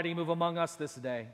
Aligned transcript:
Almighty, 0.00 0.14
move 0.14 0.30
among 0.30 0.56
us 0.56 0.76
this 0.76 0.94
day, 0.94 1.26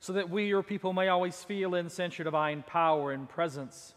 so 0.00 0.12
that 0.12 0.28
we, 0.28 0.48
your 0.48 0.62
people, 0.62 0.92
may 0.92 1.08
always 1.08 1.42
feel 1.44 1.74
and 1.74 1.90
sense 1.90 2.18
your 2.18 2.24
divine 2.24 2.62
power 2.66 3.10
and 3.10 3.26
presence. 3.26 3.94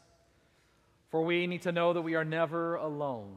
For 1.09 1.21
we 1.21 1.45
need 1.45 1.63
to 1.63 1.73
know 1.73 1.91
that 1.91 2.01
we 2.01 2.15
are 2.15 2.23
never 2.23 2.75
alone. 2.75 3.35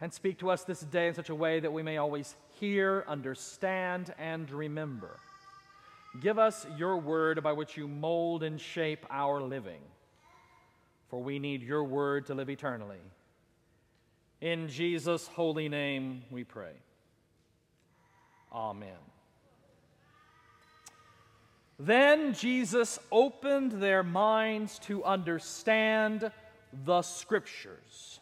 And 0.00 0.10
speak 0.10 0.38
to 0.38 0.48
us 0.48 0.64
this 0.64 0.80
day 0.80 1.08
in 1.08 1.12
such 1.12 1.28
a 1.28 1.34
way 1.34 1.60
that 1.60 1.70
we 1.70 1.82
may 1.82 1.98
always 1.98 2.34
hear, 2.58 3.04
understand, 3.06 4.14
and 4.18 4.50
remember. 4.50 5.18
Give 6.18 6.38
us 6.38 6.66
your 6.78 6.96
word 6.96 7.42
by 7.42 7.52
which 7.52 7.76
you 7.76 7.88
mold 7.88 8.42
and 8.42 8.58
shape 8.58 9.04
our 9.10 9.42
living, 9.42 9.82
for 11.10 11.22
we 11.22 11.38
need 11.38 11.62
your 11.62 11.84
word 11.84 12.24
to 12.26 12.34
live 12.34 12.48
eternally. 12.48 13.02
In 14.40 14.68
Jesus' 14.68 15.26
holy 15.26 15.68
name 15.68 16.22
we 16.30 16.42
pray. 16.42 16.72
Amen. 18.52 18.88
Then 21.78 22.34
Jesus 22.34 22.98
opened 23.10 23.72
their 23.72 24.02
minds 24.02 24.78
to 24.80 25.02
understand 25.04 26.30
the 26.84 27.02
scriptures. 27.02 28.20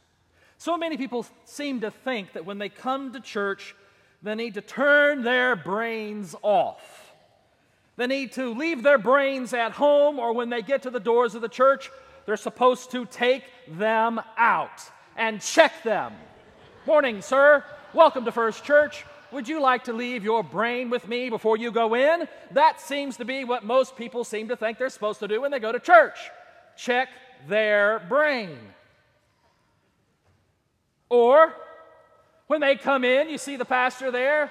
So 0.57 0.79
many 0.79 0.97
people 0.97 1.27
seem 1.45 1.81
to 1.81 1.91
think 1.91 2.33
that 2.35 2.47
when 2.47 2.59
they 2.59 2.69
come 2.69 3.13
to 3.13 3.21
church, 3.21 3.75
they 4.23 4.35
need 4.35 4.55
to 4.55 4.61
turn 4.61 5.23
their 5.23 5.57
brains 5.57 6.37
off. 6.43 7.13
They 7.97 8.07
need 8.07 8.33
to 8.33 8.55
leave 8.55 8.83
their 8.83 8.99
brains 8.99 9.53
at 9.53 9.73
home, 9.73 10.19
or 10.19 10.33
when 10.33 10.49
they 10.49 10.63
get 10.63 10.83
to 10.83 10.91
the 10.91 11.01
doors 11.01 11.35
of 11.35 11.43
the 11.43 11.49
church, 11.49 11.91
they're 12.25 12.37
supposed 12.37 12.91
to 12.93 13.05
take 13.05 13.45
them 13.69 14.21
out 14.39 14.81
and 15.17 15.41
check 15.41 15.83
them. 15.83 16.15
Morning, 16.87 17.21
sir. 17.21 17.65
Welcome 17.93 18.25
to 18.25 18.33
First 18.33 18.65
Church. 18.65 19.05
Would 19.33 19.49
you 19.49 19.61
like 19.61 19.85
to 19.85 19.93
leave 19.93 20.25
your 20.25 20.43
brain 20.43 20.91
with 20.91 21.07
me 21.07 21.31
before 21.31 21.57
you 21.57 21.71
go 21.71 21.95
in? 21.95 22.27
That 22.51 22.81
seems 22.81 23.17
to 23.19 23.25
be 23.25 23.45
what 23.45 23.65
most 23.65 23.97
people 23.97 24.25
seem 24.25 24.49
to 24.49 24.57
think 24.57 24.79
they're 24.79 24.91
supposed 24.91 25.21
to 25.21 25.29
do 25.29 25.41
when 25.41 25.51
they 25.51 25.61
go 25.61 25.73
to 25.73 25.81
church 25.81 26.19
check 26.81 27.09
their 27.47 28.01
brain. 28.09 28.57
Or 31.09 31.53
when 32.47 32.61
they 32.61 32.77
come 32.77 33.05
in, 33.05 33.29
you 33.29 33.39
see 33.39 33.57
the 33.57 33.65
pastor 33.65 34.11
there. 34.11 34.51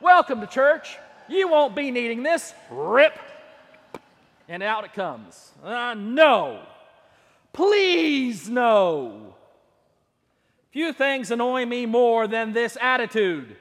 Welcome 0.00 0.40
to 0.40 0.46
church. 0.46 0.96
You 1.28 1.48
won't 1.48 1.74
be 1.74 1.90
needing 1.90 2.22
this. 2.22 2.52
Rip. 2.70 3.18
And 4.48 4.62
out 4.62 4.84
it 4.84 4.92
comes. 4.92 5.52
Uh, 5.64 5.94
no. 5.94 6.60
Please, 7.52 8.48
no. 8.48 9.34
Few 10.70 10.92
things 10.92 11.30
annoy 11.30 11.64
me 11.64 11.86
more 11.86 12.26
than 12.26 12.52
this 12.52 12.76
attitude, 12.80 13.56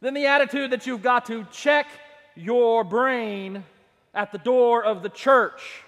than 0.00 0.14
the 0.14 0.26
attitude 0.26 0.70
that 0.70 0.86
you've 0.86 1.02
got 1.02 1.26
to 1.26 1.46
check 1.50 1.86
your 2.34 2.84
brain 2.84 3.64
at 4.14 4.32
the 4.32 4.38
door 4.38 4.84
of 4.84 5.02
the 5.02 5.08
church 5.08 5.82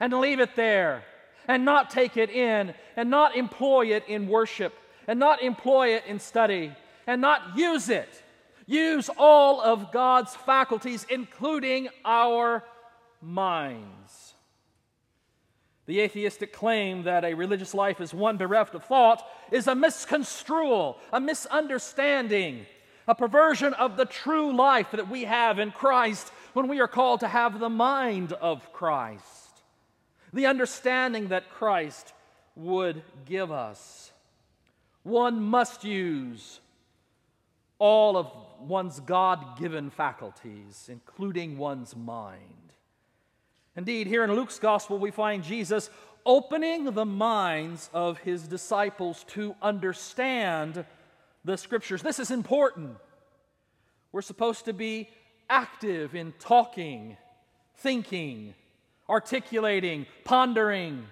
and 0.00 0.12
leave 0.12 0.40
it 0.40 0.56
there 0.56 1.04
and 1.48 1.64
not 1.64 1.90
take 1.90 2.16
it 2.16 2.30
in 2.30 2.74
and 2.96 3.10
not 3.10 3.36
employ 3.36 3.86
it 3.86 4.04
in 4.08 4.28
worship 4.28 4.74
and 5.06 5.18
not 5.18 5.42
employ 5.42 5.94
it 5.94 6.04
in 6.06 6.18
study 6.18 6.72
and 7.06 7.20
not 7.20 7.56
use 7.56 7.88
it. 7.88 8.22
Use 8.66 9.08
all 9.16 9.60
of 9.60 9.92
God's 9.92 10.34
faculties, 10.34 11.06
including 11.08 11.88
our 12.04 12.64
minds. 13.22 14.34
The 15.86 16.00
atheistic 16.00 16.52
claim 16.52 17.04
that 17.04 17.24
a 17.24 17.34
religious 17.34 17.74
life 17.74 18.00
is 18.00 18.12
one 18.12 18.38
bereft 18.38 18.74
of 18.74 18.84
thought 18.84 19.24
is 19.52 19.68
a 19.68 19.74
misconstrual, 19.76 20.98
a 21.12 21.20
misunderstanding, 21.20 22.66
a 23.08 23.14
perversion 23.14 23.74
of 23.74 23.96
the 23.96 24.04
true 24.04 24.54
life 24.54 24.90
that 24.92 25.08
we 25.08 25.24
have 25.24 25.58
in 25.58 25.70
Christ 25.70 26.32
when 26.54 26.68
we 26.68 26.80
are 26.80 26.88
called 26.88 27.20
to 27.20 27.28
have 27.28 27.60
the 27.60 27.68
mind 27.68 28.32
of 28.32 28.72
Christ, 28.72 29.62
the 30.32 30.46
understanding 30.46 31.28
that 31.28 31.50
Christ 31.50 32.12
would 32.56 33.02
give 33.26 33.52
us. 33.52 34.10
One 35.02 35.42
must 35.42 35.84
use 35.84 36.60
all 37.78 38.16
of 38.16 38.30
one's 38.60 39.00
God 39.00 39.58
given 39.58 39.90
faculties, 39.90 40.88
including 40.90 41.58
one's 41.58 41.94
mind. 41.94 42.40
Indeed, 43.76 44.06
here 44.06 44.24
in 44.24 44.32
Luke's 44.32 44.58
gospel, 44.58 44.98
we 44.98 45.10
find 45.10 45.44
Jesus 45.44 45.90
opening 46.24 46.84
the 46.84 47.04
minds 47.04 47.90
of 47.92 48.18
his 48.18 48.48
disciples 48.48 49.24
to 49.28 49.54
understand 49.62 50.84
the 51.46 51.56
scriptures. 51.56 52.02
This 52.02 52.18
is 52.18 52.30
important. 52.30 52.96
We're 54.10 54.22
supposed 54.22 54.64
to 54.64 54.72
be 54.72 55.08
active 55.48 56.14
in 56.14 56.34
talking, 56.40 57.16
thinking, 57.76 58.54
articulating, 59.08 60.06
pondering, 60.24 61.06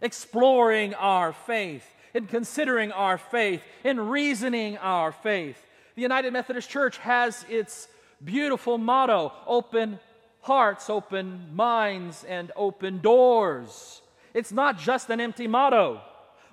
exploring 0.00 0.94
our 0.94 1.34
faith, 1.34 1.86
in 2.14 2.26
considering 2.26 2.90
our 2.90 3.18
faith, 3.18 3.62
in 3.84 4.00
reasoning 4.00 4.78
our 4.78 5.12
faith. 5.12 5.62
The 5.94 6.02
United 6.02 6.32
Methodist 6.32 6.70
Church 6.70 6.96
has 6.98 7.44
its 7.48 7.88
beautiful 8.24 8.78
motto 8.78 9.30
open 9.46 10.00
hearts, 10.40 10.88
open 10.88 11.50
minds, 11.52 12.24
and 12.24 12.50
open 12.56 13.00
doors. 13.00 14.00
It's 14.32 14.52
not 14.52 14.78
just 14.78 15.10
an 15.10 15.20
empty 15.20 15.46
motto, 15.46 16.00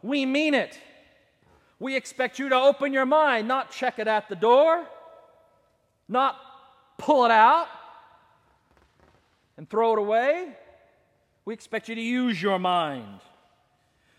we 0.01 0.25
mean 0.25 0.53
it. 0.53 0.77
We 1.83 1.97
expect 1.97 2.39
you 2.39 2.47
to 2.47 2.55
open 2.55 2.93
your 2.93 3.05
mind, 3.05 3.45
not 3.45 3.69
check 3.69 3.99
it 3.99 4.07
at 4.07 4.29
the 4.29 4.37
door, 4.37 4.85
not 6.07 6.37
pull 6.97 7.25
it 7.25 7.31
out 7.31 7.67
and 9.57 9.69
throw 9.69 9.91
it 9.91 9.99
away. 9.99 10.55
We 11.43 11.53
expect 11.53 11.89
you 11.89 11.95
to 11.95 12.01
use 12.01 12.41
your 12.41 12.57
mind. 12.57 13.19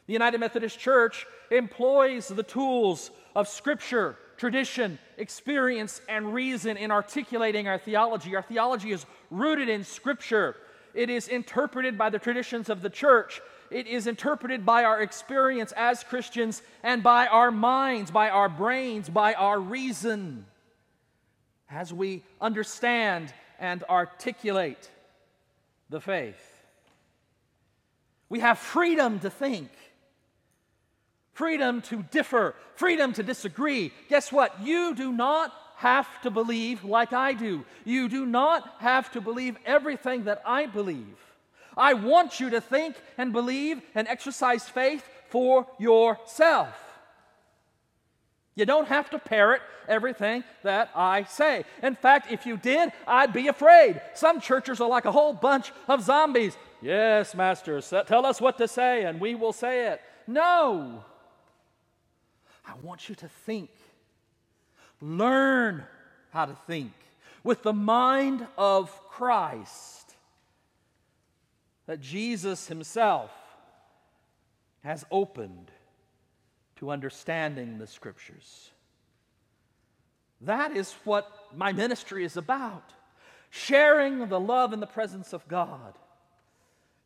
The 0.06 0.12
United 0.12 0.41
Methodist 0.41 0.78
Church 0.78 1.26
employs 1.50 2.28
the 2.28 2.42
tools 2.42 3.10
of 3.34 3.48
Scripture 3.48 4.19
tradition, 4.36 4.98
experience, 5.16 6.02
and 6.06 6.34
reason 6.34 6.76
in 6.76 6.91
articulating 6.91 7.66
our 7.66 7.78
theology. 7.78 8.36
Our 8.36 8.42
theology 8.42 8.92
is 8.92 9.06
rooted 9.31 9.70
in 9.70 9.84
Scripture, 9.84 10.54
it 10.92 11.08
is 11.08 11.28
interpreted 11.28 11.96
by 11.96 12.10
the 12.10 12.19
traditions 12.19 12.69
of 12.69 12.82
the 12.82 12.91
church. 12.91 13.41
It 13.70 13.86
is 13.86 14.06
interpreted 14.06 14.64
by 14.64 14.84
our 14.84 15.00
experience 15.00 15.72
as 15.76 16.04
Christians 16.04 16.62
and 16.82 17.02
by 17.02 17.26
our 17.26 17.50
minds, 17.50 18.10
by 18.10 18.30
our 18.30 18.48
brains, 18.48 19.08
by 19.08 19.34
our 19.34 19.58
reason. 19.58 20.47
As 21.70 21.92
we 21.92 22.22
understand 22.41 23.32
and 23.58 23.82
articulate 23.84 24.91
the 25.91 26.00
faith, 26.00 26.52
we 28.28 28.41
have 28.41 28.58
freedom 28.58 29.20
to 29.20 29.30
think 29.30 29.70
freedom 31.34 31.82
to 31.82 32.02
differ, 32.04 32.54
freedom 32.76 33.12
to 33.12 33.22
disagree. 33.22 33.92
Guess 34.08 34.32
what? 34.32 34.62
You 34.62 34.94
do 34.94 35.12
not 35.12 35.52
have 35.76 36.08
to 36.22 36.31
believe 36.31 36.84
like 36.84 37.12
I 37.12 37.32
do. 37.34 37.64
You 37.84 38.08
do 38.08 38.25
not 38.25 38.76
have 38.78 39.10
to 39.12 39.20
believe 39.20 39.56
everything 39.66 40.25
that 40.25 40.41
I 40.46 40.66
believe. 40.66 41.19
I 41.76 41.94
want 41.94 42.40
you 42.40 42.50
to 42.50 42.60
think 42.60 42.96
and 43.18 43.32
believe 43.32 43.80
and 43.94 44.06
exercise 44.08 44.69
faith 44.69 45.08
for 45.28 45.66
yourself. 45.78 46.75
You 48.54 48.66
don't 48.66 48.87
have 48.87 49.10
to 49.10 49.19
parrot 49.19 49.62
everything 49.88 50.44
that 50.62 50.90
I 50.94 51.25
say. 51.25 51.64
In 51.82 51.96
fact, 51.96 52.31
if 52.31 52.46
you 52.46 52.56
did, 52.56 52.93
I'd 53.06 53.32
be 53.32 53.49
afraid. 53.49 54.00
Some 54.14 54.40
churches 54.40 54.81
are 54.81 54.88
like 54.88 55.04
a 55.04 55.12
whole 55.12 55.32
bunch 55.32 55.72
of 55.88 56.02
zombies. 56.02 56.56
Yes, 56.81 57.34
Master, 57.34 57.81
tell 57.81 58.25
us 58.25 58.40
what 58.40 58.58
to 58.58 58.69
say 58.69 59.04
and 59.04 59.20
we 59.20 59.34
will 59.34 59.52
say 59.52 59.88
it. 59.88 60.00
No. 60.26 61.04
I 62.66 62.75
want 62.82 63.08
you 63.08 63.14
to 63.16 63.28
think. 63.28 63.70
Learn 65.00 65.84
how 66.31 66.46
to 66.46 66.56
think 66.66 66.93
with 67.43 67.62
the 67.62 67.72
mind 67.72 68.46
of 68.56 68.90
Christ 69.08 70.03
that 71.86 72.00
Jesus 72.00 72.69
Himself 72.69 73.31
has 74.82 75.04
opened 75.10 75.70
to 76.76 76.90
understanding 76.90 77.78
the 77.78 77.86
Scriptures. 77.86 78.70
That 80.40 80.76
is 80.76 80.92
what 81.04 81.31
my 81.54 81.72
ministry 81.72 82.25
is 82.25 82.36
about 82.36 82.92
sharing 83.50 84.26
the 84.28 84.40
love 84.40 84.72
and 84.72 84.82
the 84.82 84.86
presence 84.86 85.32
of 85.32 85.46
God 85.46 85.94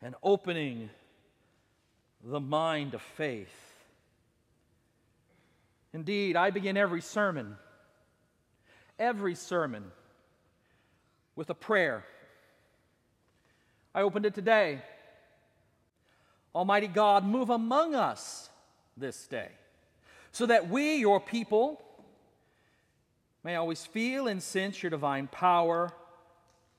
and 0.00 0.14
opening 0.22 0.88
the 2.24 2.40
mind 2.40 2.94
of 2.94 3.02
faith 3.02 3.68
Indeed, 5.92 6.36
I 6.36 6.50
begin 6.50 6.76
every 6.76 7.00
sermon, 7.00 7.56
every 8.98 9.34
sermon, 9.34 9.90
with 11.34 11.50
a 11.50 11.54
prayer. 11.54 12.04
I 13.98 14.02
opened 14.02 14.26
it 14.26 14.34
today. 14.34 14.80
Almighty 16.54 16.86
God, 16.86 17.24
move 17.24 17.50
among 17.50 17.96
us 17.96 18.48
this 18.96 19.26
day, 19.26 19.48
so 20.30 20.46
that 20.46 20.68
we, 20.68 20.98
your 20.98 21.18
people, 21.18 21.82
may 23.42 23.56
always 23.56 23.84
feel 23.84 24.28
and 24.28 24.40
sense 24.40 24.80
your 24.84 24.90
divine 24.90 25.26
power 25.26 25.90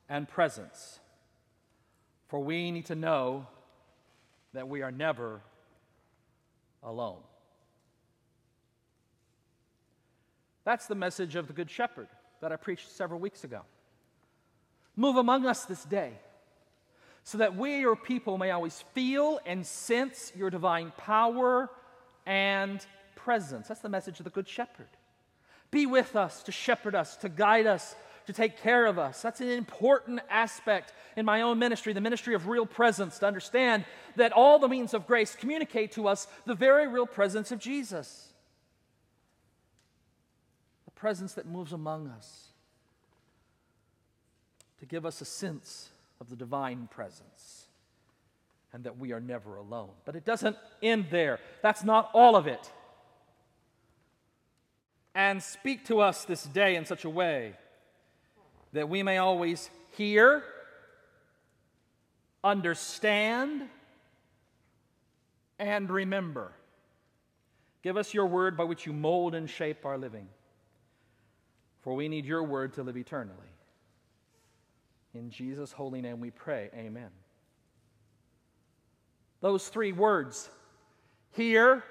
and 0.08 0.30
presence. 0.30 1.02
For 2.30 2.40
we 2.40 2.72
need 2.72 2.86
to 2.86 2.96
know 2.96 3.48
that 4.54 4.70
we 4.70 4.82
are 4.82 4.92
never 4.92 5.42
alone. 6.82 7.20
That's 10.64 10.88
the 10.88 10.96
message 10.96 11.36
of 11.36 11.48
the 11.48 11.54
Good 11.54 11.70
Shepherd 11.70 12.08
that 12.40 12.54
I 12.54 12.56
preached 12.56 12.90
several 12.96 13.20
weeks 13.20 13.44
ago. 13.44 13.64
Move 14.96 15.18
among 15.18 15.46
us 15.46 15.66
this 15.66 15.84
day 15.84 16.14
so 17.24 17.38
that 17.38 17.56
we, 17.56 17.80
your 17.80 17.96
people, 17.96 18.38
may 18.38 18.52
always 18.52 18.84
feel 18.94 19.40
and 19.46 19.66
sense 19.66 20.32
your 20.36 20.50
divine 20.50 20.92
power 20.98 21.70
and 22.26 22.86
presence. 23.16 23.68
That's 23.68 23.82
the 23.82 23.90
message 23.90 24.20
of 24.20 24.24
the 24.24 24.30
Good 24.30 24.48
Shepherd. 24.48 24.88
Be 25.72 25.86
with 25.86 26.16
us 26.16 26.44
to 26.44 26.52
shepherd 26.52 26.96
us, 26.96 27.16
to 27.18 27.30
guide 27.30 27.68
us, 27.68 27.96
to 28.26 28.34
take 28.34 28.62
care 28.62 28.86
of 28.86 28.98
us. 29.00 29.22
That's 29.22 29.42
an 29.42 29.50
important 29.50 30.22
aspect 30.30 30.94
in 31.16 31.26
my 31.26 31.42
own 31.42 31.60
ministry, 31.60 31.94
the 31.94 32.02
ministry 32.02 32.36
of 32.36 32.48
real 32.48 32.66
presence, 32.66 33.20
to 33.20 33.28
understand 33.28 33.86
that 34.16 34.32
all 34.32 34.60
the 34.60 34.68
means 34.68 34.94
of 34.94 35.08
grace 35.08 35.36
communicate 35.36 35.92
to 35.94 36.08
us 36.08 36.28
the 36.46 36.56
very 36.56 36.88
real 36.88 37.08
presence 37.08 37.52
of 37.52 37.60
Jesus. 37.60 38.32
The 40.86 40.92
presence 40.92 41.34
that 41.34 41.48
moves 41.48 41.74
among 41.74 42.08
us 42.08 42.50
to 44.80 44.86
give 44.86 45.06
us 45.06 45.22
a 45.22 45.26
sense 45.26 45.90
of 46.22 46.30
the 46.30 46.36
divine 46.36 46.88
presence 46.92 47.68
and 48.74 48.84
that 48.84 48.98
we 48.98 49.12
are 49.14 49.20
never 49.20 49.56
alone. 49.56 49.90
But 50.06 50.16
it 50.16 50.26
doesn't 50.26 50.58
end 50.82 51.08
there. 51.10 51.40
That's 51.62 51.84
not 51.84 52.10
all 52.14 52.36
of 52.36 52.48
it. 52.48 52.72
And 55.16 55.42
speak 55.42 55.86
to 55.86 56.02
us 56.02 56.26
this 56.26 56.44
day 56.44 56.76
in 56.76 56.86
such 56.86 57.04
a 57.04 57.10
way 57.10 57.56
that 58.74 58.88
we 58.88 59.02
may 59.02 59.18
always 59.18 59.70
hear, 59.98 60.44
understand, 62.44 63.64
and 65.58 65.90
remember. 65.90 66.52
Give 67.82 67.98
us 67.98 68.14
your 68.14 68.28
word 68.28 68.56
by 68.56 68.66
which 68.66 68.86
you 68.86 68.94
mold 68.94 69.34
and 69.34 69.50
shape 69.50 69.86
our 69.86 69.98
living. 69.98 70.28
For 71.82 71.96
we 71.96 72.08
need 72.08 72.26
your 72.26 72.44
word 72.44 72.74
to 72.74 72.84
live 72.84 72.98
eternally. 72.98 73.36
In 75.14 75.30
Jesus' 75.30 75.72
holy 75.72 76.02
name 76.02 76.20
we 76.20 76.30
pray. 76.30 76.70
Amen. 76.76 77.10
Those 79.42 79.68
three 79.70 79.92
words 79.92 80.50
hear, 81.32 81.84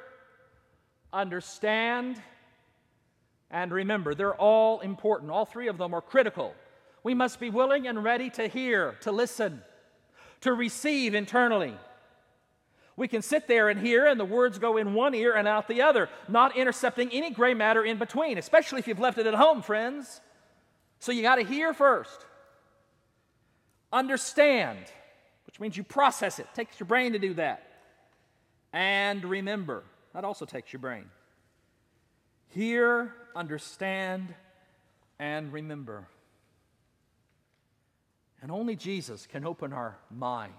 understand, 1.12 2.20
and 3.50 3.72
remember. 3.72 4.14
They're 4.14 4.34
all 4.34 4.80
important. 4.80 5.30
All 5.30 5.46
three 5.46 5.68
of 5.68 5.78
them 5.78 5.94
are 5.94 6.00
critical. 6.00 6.54
We 7.02 7.14
must 7.14 7.40
be 7.40 7.50
willing 7.50 7.86
and 7.86 8.04
ready 8.04 8.30
to 8.30 8.46
hear, 8.46 8.96
to 9.00 9.12
listen, 9.12 9.62
to 10.42 10.52
receive 10.52 11.14
internally. 11.14 11.74
We 12.96 13.08
can 13.08 13.22
sit 13.22 13.46
there 13.46 13.68
and 13.68 13.80
hear, 13.80 14.06
and 14.06 14.18
the 14.18 14.24
words 14.24 14.58
go 14.58 14.76
in 14.76 14.92
one 14.92 15.14
ear 15.14 15.34
and 15.34 15.46
out 15.46 15.68
the 15.68 15.82
other, 15.82 16.08
not 16.28 16.56
intercepting 16.56 17.10
any 17.12 17.30
gray 17.30 17.54
matter 17.54 17.84
in 17.84 17.96
between, 17.96 18.38
especially 18.38 18.80
if 18.80 18.88
you've 18.88 18.98
left 18.98 19.18
it 19.18 19.26
at 19.26 19.34
home, 19.34 19.62
friends. 19.62 20.20
So 20.98 21.12
you 21.12 21.22
got 21.22 21.36
to 21.36 21.44
hear 21.44 21.72
first. 21.72 22.26
Understand, 23.92 24.78
which 25.46 25.60
means 25.60 25.76
you 25.76 25.84
process 25.84 26.38
it, 26.38 26.42
it 26.42 26.54
takes 26.54 26.78
your 26.78 26.86
brain 26.86 27.12
to 27.12 27.18
do 27.18 27.34
that. 27.34 27.62
And 28.72 29.24
remember, 29.24 29.82
that 30.12 30.24
also 30.24 30.44
takes 30.44 30.72
your 30.72 30.80
brain. 30.80 31.06
Hear, 32.48 33.14
understand, 33.34 34.34
and 35.18 35.52
remember. 35.52 36.06
And 38.42 38.50
only 38.50 38.76
Jesus 38.76 39.26
can 39.26 39.44
open 39.44 39.72
our 39.72 39.96
minds 40.10 40.54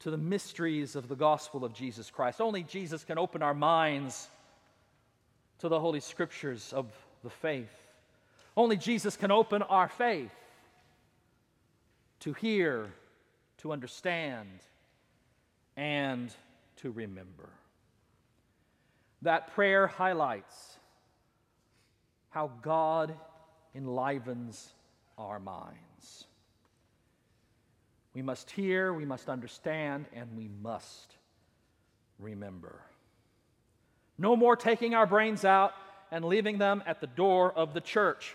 to 0.00 0.10
the 0.10 0.18
mysteries 0.18 0.96
of 0.96 1.08
the 1.08 1.16
gospel 1.16 1.64
of 1.64 1.72
Jesus 1.72 2.10
Christ. 2.10 2.40
Only 2.40 2.62
Jesus 2.62 3.04
can 3.04 3.18
open 3.18 3.42
our 3.42 3.54
minds 3.54 4.28
to 5.60 5.68
the 5.68 5.80
Holy 5.80 6.00
Scriptures 6.00 6.72
of 6.74 6.86
the 7.22 7.30
faith. 7.30 7.72
Only 8.56 8.76
Jesus 8.76 9.16
can 9.16 9.30
open 9.30 9.62
our 9.62 9.88
faith 9.88 10.30
to 12.24 12.32
hear, 12.32 12.90
to 13.58 13.70
understand, 13.70 14.48
and 15.76 16.32
to 16.76 16.90
remember. 16.90 17.50
That 19.20 19.54
prayer 19.54 19.86
highlights 19.86 20.78
how 22.30 22.50
God 22.62 23.14
enlivens 23.74 24.72
our 25.18 25.38
minds. 25.38 26.24
We 28.14 28.22
must 28.22 28.50
hear, 28.50 28.94
we 28.94 29.04
must 29.04 29.28
understand, 29.28 30.06
and 30.14 30.34
we 30.34 30.48
must 30.62 31.14
remember. 32.18 32.80
No 34.16 34.34
more 34.34 34.56
taking 34.56 34.94
our 34.94 35.06
brains 35.06 35.44
out 35.44 35.74
and 36.10 36.24
leaving 36.24 36.56
them 36.56 36.82
at 36.86 37.02
the 37.02 37.06
door 37.06 37.52
of 37.52 37.74
the 37.74 37.82
church. 37.82 38.34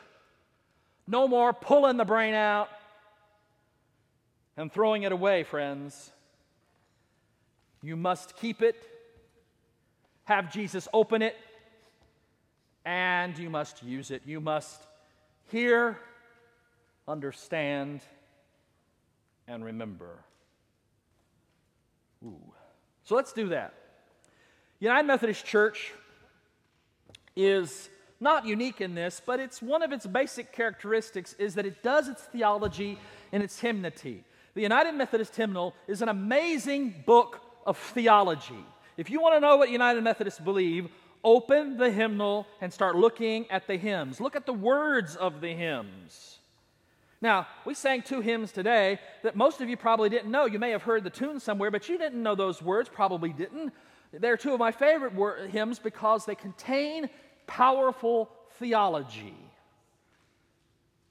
No 1.07 1.27
more 1.27 1.53
pulling 1.53 1.97
the 1.97 2.05
brain 2.05 2.35
out 2.35 2.69
and 4.59 4.69
throwing 4.69 5.03
it 5.03 5.13
away, 5.13 5.43
friends. 5.43 6.11
You 7.81 7.95
must 7.95 8.35
keep 8.35 8.61
it, 8.61 8.75
have 10.25 10.51
Jesus 10.51 10.85
open 10.93 11.21
it, 11.21 11.37
and 12.83 13.37
you 13.37 13.49
must 13.49 13.81
use 13.81 14.11
it. 14.11 14.21
You 14.25 14.41
must 14.41 14.81
hear, 15.49 15.97
understand, 17.07 18.01
and 19.47 19.63
remember. 19.63 20.19
Ooh. 22.25 22.35
So 23.05 23.15
let's 23.15 23.31
do 23.31 23.47
that. 23.49 23.73
United 24.81 25.07
Methodist 25.07 25.45
Church 25.45 25.93
is 27.33 27.89
not 28.19 28.45
unique 28.45 28.81
in 28.81 28.93
this, 28.93 29.21
but 29.25 29.39
it's 29.39 29.61
one 29.61 29.83
of 29.83 29.93
its 29.93 30.05
basic 30.05 30.51
characteristics 30.51 31.31
is 31.39 31.55
that 31.55 31.65
it 31.65 31.81
does 31.81 32.09
its 32.09 32.23
theology 32.23 32.99
in 33.31 33.41
its 33.41 33.57
hymnody. 33.57 34.25
The 34.55 34.61
United 34.61 34.93
Methodist 34.93 35.35
Hymnal 35.35 35.73
is 35.87 36.01
an 36.01 36.09
amazing 36.09 37.03
book 37.05 37.41
of 37.65 37.77
theology. 37.77 38.65
If 38.97 39.09
you 39.09 39.21
want 39.21 39.35
to 39.35 39.39
know 39.39 39.57
what 39.57 39.69
United 39.69 40.03
Methodists 40.03 40.39
believe, 40.39 40.89
open 41.23 41.77
the 41.77 41.91
hymnal 41.91 42.47
and 42.61 42.73
start 42.73 42.95
looking 42.95 43.49
at 43.51 43.67
the 43.67 43.77
hymns. 43.77 44.19
Look 44.19 44.35
at 44.35 44.45
the 44.45 44.53
words 44.53 45.15
of 45.15 45.41
the 45.41 45.53
hymns. 45.53 46.39
Now, 47.21 47.47
we 47.65 47.73
sang 47.73 48.01
two 48.01 48.21
hymns 48.21 48.51
today 48.51 48.99
that 49.23 49.35
most 49.35 49.59
of 49.61 49.69
you 49.69 49.75
probably 49.75 50.09
didn't 50.09 50.31
know. 50.31 50.45
You 50.45 50.59
may 50.59 50.71
have 50.71 50.83
heard 50.83 51.03
the 51.03 51.09
tune 51.09 51.39
somewhere, 51.39 51.69
but 51.69 51.89
you 51.89 51.97
didn't 51.97 52.23
know 52.23 52.35
those 52.35 52.61
words, 52.61 52.89
probably 52.89 53.33
didn't. 53.33 53.73
They're 54.13 54.37
two 54.37 54.53
of 54.53 54.59
my 54.59 54.71
favorite 54.71 55.13
wor- 55.13 55.47
hymns 55.47 55.79
because 55.79 56.25
they 56.25 56.35
contain 56.35 57.09
powerful 57.45 58.29
theology. 58.57 59.35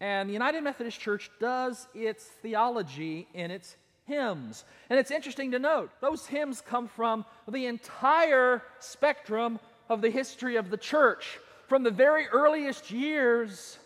And 0.00 0.28
the 0.28 0.32
United 0.32 0.62
Methodist 0.62 1.00
Church 1.00 1.30
does 1.40 1.88
its 1.94 2.24
theology 2.24 3.26
in 3.34 3.50
its 3.50 3.76
hymns. 4.06 4.64
And 4.88 4.98
it's 4.98 5.10
interesting 5.10 5.50
to 5.52 5.58
note, 5.58 5.90
those 6.00 6.26
hymns 6.26 6.60
come 6.60 6.88
from 6.88 7.24
the 7.48 7.66
entire 7.66 8.62
spectrum 8.78 9.58
of 9.88 10.00
the 10.00 10.10
history 10.10 10.56
of 10.56 10.70
the 10.70 10.76
church, 10.76 11.38
from 11.66 11.82
the 11.82 11.90
very 11.90 12.26
earliest 12.28 12.90
years 12.90 13.78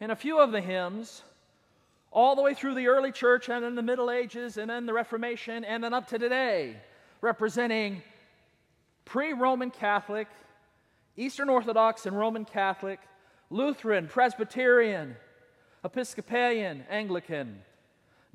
in 0.00 0.10
a 0.10 0.16
few 0.16 0.38
of 0.38 0.52
the 0.52 0.60
hymns, 0.60 1.22
all 2.10 2.34
the 2.34 2.42
way 2.42 2.54
through 2.54 2.74
the 2.74 2.88
early 2.88 3.12
church 3.12 3.48
and 3.48 3.64
in 3.64 3.74
the 3.74 3.82
Middle 3.82 4.10
Ages 4.10 4.56
and 4.56 4.70
then 4.70 4.86
the 4.86 4.92
Reformation 4.92 5.64
and 5.64 5.84
then 5.84 5.92
up 5.92 6.08
to 6.08 6.18
today, 6.18 6.76
representing 7.20 8.02
pre 9.04 9.32
Roman 9.32 9.70
Catholic, 9.70 10.26
Eastern 11.16 11.48
Orthodox 11.48 12.06
and 12.06 12.16
Roman 12.16 12.44
Catholic, 12.44 13.00
Lutheran, 13.50 14.08
Presbyterian, 14.08 15.16
Episcopalian, 15.84 16.84
Anglican. 16.90 17.62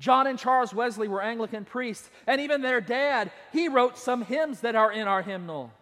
John 0.00 0.26
and 0.26 0.38
Charles 0.38 0.74
Wesley 0.74 1.08
were 1.08 1.22
Anglican 1.22 1.64
priests, 1.64 2.10
and 2.26 2.40
even 2.40 2.62
their 2.62 2.80
dad, 2.80 3.30
he 3.52 3.68
wrote 3.68 3.96
some 3.96 4.22
hymns 4.22 4.60
that 4.60 4.74
are 4.74 4.90
in 4.90 5.06
our 5.06 5.22
hymnal. 5.22 5.72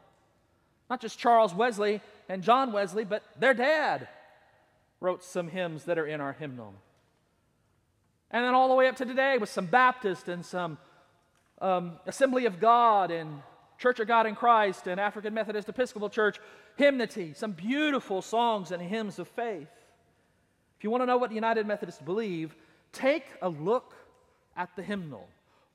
Not 0.90 1.00
just 1.00 1.18
Charles 1.18 1.54
Wesley 1.54 2.02
and 2.28 2.42
John 2.42 2.72
Wesley, 2.72 3.04
but 3.04 3.22
their 3.38 3.54
dad 3.54 4.08
wrote 5.00 5.24
some 5.24 5.48
hymns 5.48 5.84
that 5.84 5.98
are 5.98 6.06
in 6.06 6.20
our 6.20 6.34
hymnal. 6.34 6.74
And 8.30 8.44
then 8.44 8.54
all 8.54 8.68
the 8.68 8.74
way 8.74 8.88
up 8.88 8.96
to 8.96 9.04
today 9.04 9.38
with 9.38 9.48
some 9.48 9.66
Baptist 9.66 10.28
and 10.28 10.44
some 10.44 10.78
um, 11.60 11.92
Assembly 12.06 12.46
of 12.46 12.60
God 12.60 13.10
and 13.10 13.42
Church 13.78 14.00
of 14.00 14.06
God 14.06 14.26
in 14.26 14.34
Christ 14.34 14.86
and 14.86 15.00
African 15.00 15.34
Methodist 15.34 15.68
Episcopal 15.68 16.08
Church 16.08 16.38
hymnody, 16.76 17.32
some 17.34 17.52
beautiful 17.52 18.22
songs 18.22 18.70
and 18.72 18.82
hymns 18.82 19.18
of 19.18 19.28
faith. 19.28 19.68
If 20.78 20.84
you 20.84 20.90
want 20.90 21.02
to 21.02 21.06
know 21.06 21.16
what 21.16 21.30
the 21.30 21.36
United 21.36 21.66
Methodists 21.66 22.02
believe, 22.02 22.56
take 22.92 23.24
a 23.40 23.48
look 23.48 23.94
at 24.56 24.74
the 24.76 24.82
hymnal. 24.82 25.28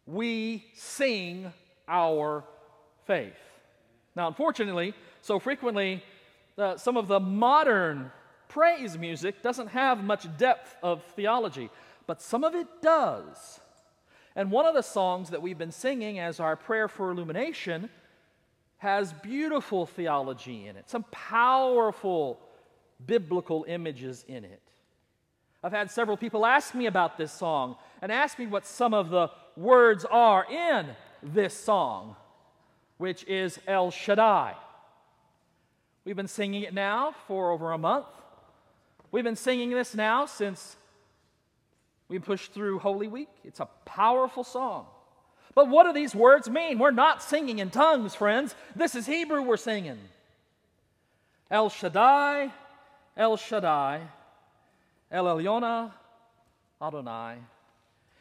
We 0.05 0.65
sing 0.73 1.51
our 1.87 2.43
faith. 3.05 3.39
Now, 4.15 4.27
unfortunately, 4.27 4.93
so 5.21 5.39
frequently 5.39 6.03
the, 6.55 6.77
some 6.77 6.97
of 6.97 7.07
the 7.07 7.19
modern 7.19 8.11
praise 8.49 8.97
music 8.97 9.41
doesn't 9.41 9.67
have 9.67 10.03
much 10.03 10.25
depth 10.37 10.75
of 10.81 11.03
theology, 11.15 11.69
but 12.05 12.21
some 12.21 12.43
of 12.43 12.55
it 12.55 12.67
does. 12.81 13.59
And 14.35 14.51
one 14.51 14.65
of 14.65 14.75
the 14.75 14.81
songs 14.81 15.29
that 15.29 15.41
we've 15.41 15.57
been 15.57 15.71
singing 15.71 16.19
as 16.19 16.39
our 16.39 16.55
prayer 16.55 16.87
for 16.87 17.11
illumination 17.11 17.89
has 18.77 19.11
beautiful 19.13 19.85
theology 19.85 20.67
in 20.67 20.75
it, 20.75 20.89
some 20.89 21.03
powerful 21.11 22.39
biblical 23.05 23.65
images 23.67 24.23
in 24.27 24.43
it. 24.43 24.61
I've 25.63 25.71
had 25.71 25.89
several 25.89 26.17
people 26.17 26.45
ask 26.45 26.75
me 26.75 26.85
about 26.85 27.17
this 27.17 27.31
song 27.31 27.75
and 28.01 28.11
ask 28.11 28.37
me 28.37 28.45
what 28.45 28.65
some 28.65 28.93
of 28.93 29.09
the 29.09 29.29
words 29.55 30.05
are 30.05 30.45
in 30.45 30.87
this 31.23 31.53
song, 31.53 32.15
which 32.97 33.23
is 33.25 33.59
El 33.67 33.89
Shaddai. 33.89 34.53
We've 36.05 36.15
been 36.15 36.27
singing 36.27 36.63
it 36.63 36.73
now 36.73 37.15
for 37.27 37.51
over 37.51 37.71
a 37.71 37.77
month. 37.77 38.05
We've 39.11 39.23
been 39.23 39.35
singing 39.35 39.71
this 39.71 39.95
now 39.95 40.25
since 40.25 40.77
we 42.07 42.19
pushed 42.19 42.53
through 42.53 42.79
Holy 42.79 43.07
Week. 43.07 43.29
It's 43.43 43.59
a 43.59 43.67
powerful 43.83 44.43
song. 44.43 44.85
But 45.57 45.69
what 45.69 45.85
do 45.85 45.91
these 45.91 46.13
words 46.13 46.47
mean? 46.47 46.77
We're 46.77 46.91
not 46.91 47.23
singing 47.23 47.57
in 47.57 47.71
tongues, 47.71 48.13
friends. 48.13 48.53
This 48.75 48.93
is 48.93 49.07
Hebrew 49.07 49.41
we're 49.41 49.57
singing. 49.57 49.97
El 51.49 51.69
Shaddai, 51.69 52.53
El 53.17 53.37
Shaddai, 53.37 54.01
El 55.11 55.25
Elyon 55.25 55.91
Adonai. 56.79 57.37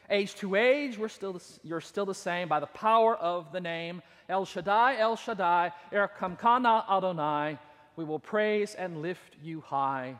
Age 0.09 0.33
to 0.37 0.55
age, 0.55 0.97
we're 0.97 1.09
still 1.09 1.33
the, 1.33 1.43
you're 1.61 1.79
still 1.79 2.07
the 2.07 2.15
same 2.15 2.47
by 2.47 2.59
the 2.59 2.65
power 2.65 3.15
of 3.15 3.51
the 3.51 3.61
name 3.61 4.01
El 4.27 4.43
Shaddai, 4.43 4.97
El 4.97 5.15
Shaddai, 5.15 5.71
Er 5.93 6.09
Kamkana 6.19 6.89
Adonai. 6.89 7.59
We 7.97 8.03
will 8.03 8.17
praise 8.17 8.73
and 8.73 9.03
lift 9.03 9.35
you 9.43 9.61
high, 9.61 10.15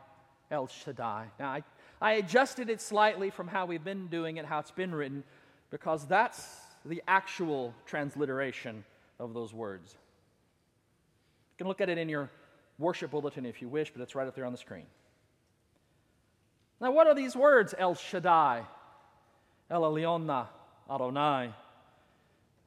El 0.52 0.68
Shaddai. 0.68 1.26
Now, 1.40 1.50
I, 1.50 1.64
I 2.00 2.12
adjusted 2.12 2.70
it 2.70 2.80
slightly 2.80 3.32
from 3.32 3.48
how 3.48 3.66
we've 3.66 3.84
been 3.84 4.06
doing 4.06 4.38
it, 4.38 4.46
how 4.46 4.60
it's 4.60 4.70
been 4.70 4.94
written, 4.94 5.24
because 5.72 6.06
that's 6.06 6.67
the 6.88 7.04
actual 7.08 7.74
transliteration 7.86 8.84
of 9.20 9.34
those 9.34 9.54
words. 9.54 9.94
You 11.54 11.58
can 11.58 11.68
look 11.68 11.82
at 11.82 11.90
it 11.90 11.98
in 11.98 12.10
your 12.10 12.30
worship 12.78 13.12
bulletin 13.12 13.46
if 13.46 13.62
you 13.62 13.68
wish, 13.68 13.92
but 13.92 14.02
it's 14.02 14.16
right 14.16 14.28
up 14.28 14.36
there 14.36 14.46
on 14.46 14.52
the 14.52 14.58
screen. 14.58 14.86
Now, 16.80 16.92
what 16.92 17.08
are 17.08 17.16
these 17.16 17.36
words? 17.36 17.74
El 17.78 17.96
Shaddai, 17.96 18.64
El 19.70 19.82
Elyon 19.82 20.48
Adonai, 20.90 21.52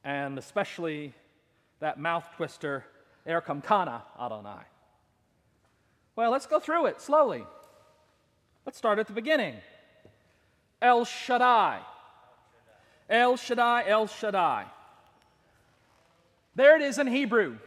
and 0.03 0.37
especially 0.37 1.13
that 1.79 1.99
mouth 1.99 2.27
twister, 2.35 2.83
Er 3.27 3.41
Kamkana 3.41 4.01
Adonai. 4.19 4.63
Well, 6.15 6.31
let's 6.31 6.45
go 6.45 6.59
through 6.59 6.87
it 6.87 6.99
slowly. 6.99 7.45
Let's 8.65 8.77
start 8.77 8.99
at 8.99 9.07
the 9.07 9.13
beginning. 9.13 9.55
El 10.81 11.05
Shaddai. 11.05 11.79
El 13.11 13.35
Shaddai, 13.35 13.83
El 13.87 14.07
Shaddai. 14.07 14.65
There 16.55 16.75
it 16.77 16.81
is 16.81 16.97
in 16.97 17.07
Hebrew. 17.07 17.57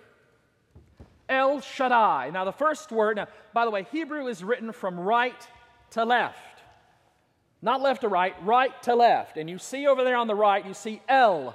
El 1.29 1.61
Shaddai. 1.61 2.31
Now, 2.31 2.45
the 2.45 2.53
first 2.53 2.91
word, 2.91 3.17
now, 3.17 3.29
by 3.53 3.65
the 3.65 3.71
way, 3.71 3.87
Hebrew 3.93 4.27
is 4.27 4.43
written 4.43 4.73
from 4.73 4.99
right 4.99 5.49
to 5.91 6.05
left. 6.05 6.39
Not 7.63 7.81
left 7.81 8.01
to 8.01 8.09
right, 8.09 8.35
right 8.45 8.83
to 8.83 8.95
left. 8.95 9.37
And 9.37 9.49
you 9.49 9.59
see 9.59 9.87
over 9.87 10.03
there 10.03 10.17
on 10.17 10.27
the 10.27 10.35
right, 10.35 10.67
you 10.67 10.75
see 10.75 11.01
El. 11.09 11.55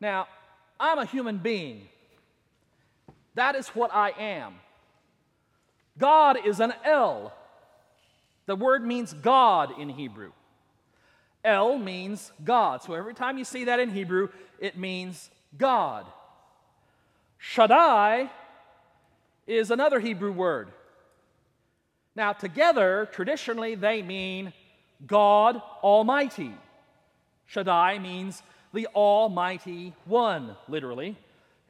Now, 0.00 0.26
I'm 0.80 0.98
a 0.98 1.06
human 1.06 1.38
being. 1.38 1.88
That 3.34 3.54
is 3.54 3.68
what 3.68 3.94
I 3.94 4.10
am. 4.18 4.54
God 5.96 6.38
is 6.44 6.60
an 6.60 6.72
El. 6.84 7.32
The 8.46 8.56
word 8.56 8.84
means 8.84 9.12
God 9.12 9.78
in 9.78 9.88
Hebrew. 9.88 10.32
El 11.48 11.78
means 11.78 12.30
God. 12.44 12.82
So 12.82 12.92
every 12.92 13.14
time 13.14 13.38
you 13.38 13.44
see 13.44 13.64
that 13.64 13.80
in 13.80 13.88
Hebrew, 13.88 14.28
it 14.58 14.76
means 14.76 15.30
God. 15.56 16.04
Shaddai 17.38 18.30
is 19.46 19.70
another 19.70 19.98
Hebrew 19.98 20.30
word. 20.30 20.68
Now, 22.14 22.34
together, 22.34 23.08
traditionally, 23.12 23.76
they 23.76 24.02
mean 24.02 24.52
God 25.06 25.62
Almighty. 25.82 26.52
Shaddai 27.46 27.98
means 27.98 28.42
the 28.74 28.86
Almighty 28.88 29.94
One, 30.04 30.54
literally. 30.68 31.16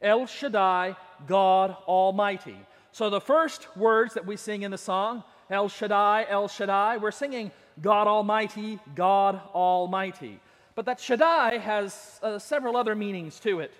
El 0.03 0.27
Shaddai, 0.27 0.97
God 1.29 1.77
Almighty. 1.87 2.57
So 2.91 3.11
the 3.11 3.21
first 3.21 3.77
words 3.77 4.15
that 4.15 4.27
we 4.27 4.37
sing 4.37 4.63
in 4.63 4.73
the 4.73 4.79
song, 4.79 5.23
El 5.49 5.69
Shaddai, 5.69 6.27
El 6.29 6.49
Shaddai, 6.49 6.97
we're 6.97 7.13
singing 7.13 7.53
God 7.81 8.07
Almighty, 8.07 8.79
God 8.95 9.41
Almighty. 9.55 10.41
But 10.75 10.87
that 10.87 11.01
Shaddai 11.01 11.59
has 11.59 12.21
uh, 12.23 12.39
several 12.39 12.77
other 12.77 12.95
meanings 12.95 13.41
to 13.41 13.61
it. 13.61 13.73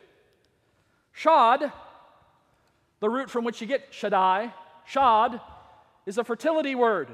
Shad, 1.13 1.73
the 3.01 3.11
root 3.11 3.31
from 3.31 3.45
which 3.45 3.61
you 3.61 3.67
get 3.67 3.89
Shaddai, 3.91 4.53
Shad, 4.85 5.41
is 6.07 6.19
a 6.19 6.25
fertility 6.25 6.75
word. 6.75 7.09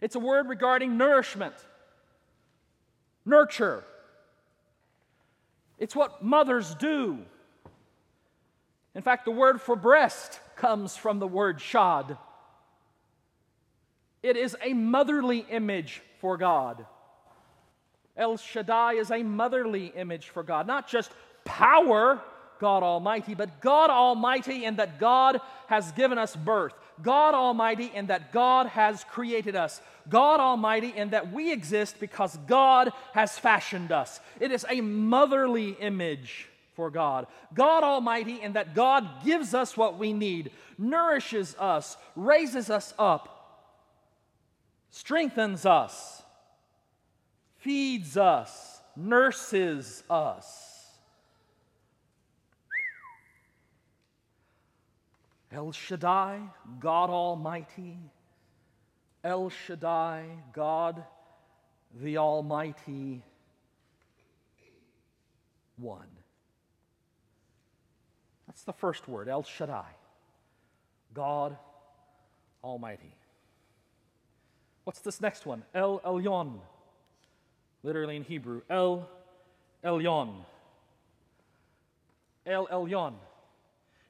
It's 0.00 0.16
a 0.16 0.20
word 0.20 0.48
regarding 0.48 0.96
nourishment, 0.96 1.54
nurture. 3.24 3.84
It's 5.78 5.96
what 5.96 6.22
mothers 6.22 6.74
do. 6.74 7.18
In 8.94 9.02
fact, 9.02 9.24
the 9.24 9.30
word 9.30 9.60
for 9.60 9.76
breast 9.76 10.40
comes 10.56 10.96
from 10.96 11.18
the 11.18 11.26
word 11.26 11.60
shad. 11.60 12.16
It 14.24 14.38
is 14.38 14.56
a 14.62 14.72
motherly 14.72 15.44
image 15.50 16.00
for 16.18 16.38
God. 16.38 16.86
El 18.16 18.38
Shaddai 18.38 18.94
is 18.94 19.10
a 19.10 19.22
motherly 19.22 19.92
image 19.94 20.30
for 20.30 20.42
God, 20.42 20.66
not 20.66 20.88
just 20.88 21.10
power, 21.44 22.22
God 22.58 22.82
Almighty, 22.82 23.34
but 23.34 23.60
God 23.60 23.90
Almighty 23.90 24.64
in 24.64 24.76
that 24.76 24.98
God 24.98 25.42
has 25.66 25.92
given 25.92 26.16
us 26.16 26.34
birth. 26.34 26.72
God 27.02 27.34
Almighty 27.34 27.90
in 27.94 28.06
that 28.06 28.32
God 28.32 28.68
has 28.68 29.04
created 29.04 29.56
us. 29.56 29.82
God 30.08 30.40
Almighty 30.40 30.94
in 30.96 31.10
that 31.10 31.30
we 31.30 31.52
exist 31.52 32.00
because 32.00 32.38
God 32.46 32.94
has 33.12 33.38
fashioned 33.38 33.92
us. 33.92 34.20
It 34.40 34.50
is 34.52 34.64
a 34.70 34.80
motherly 34.80 35.76
image 35.80 36.48
for 36.72 36.88
God. 36.88 37.26
God 37.52 37.84
Almighty 37.84 38.40
in 38.40 38.54
that 38.54 38.74
God 38.74 39.06
gives 39.22 39.52
us 39.52 39.76
what 39.76 39.98
we 39.98 40.14
need, 40.14 40.50
nourishes 40.78 41.54
us, 41.58 41.98
raises 42.16 42.70
us 42.70 42.94
up, 42.98 43.33
strengthens 44.94 45.66
us, 45.66 46.22
feeds 47.56 48.16
us, 48.16 48.80
nurses 48.94 50.04
us. 50.08 50.88
El 55.50 55.72
Shaddai, 55.72 56.42
God 56.78 57.10
Almighty. 57.10 57.98
El 59.24 59.50
Shaddai, 59.50 60.26
God 60.52 61.02
the 62.00 62.18
Almighty 62.18 63.22
One. 65.76 66.06
That's 68.46 68.62
the 68.62 68.72
first 68.72 69.08
word, 69.08 69.28
El 69.28 69.42
Shaddai, 69.42 69.90
God 71.12 71.56
Almighty. 72.62 73.16
What's 74.84 75.00
this 75.00 75.20
next 75.20 75.46
one? 75.46 75.62
El 75.74 76.00
Elyon, 76.00 76.58
literally 77.82 78.16
in 78.16 78.22
Hebrew, 78.22 78.60
El 78.68 79.08
Elyon. 79.82 80.34
El 82.46 82.66
Elyon. 82.66 83.14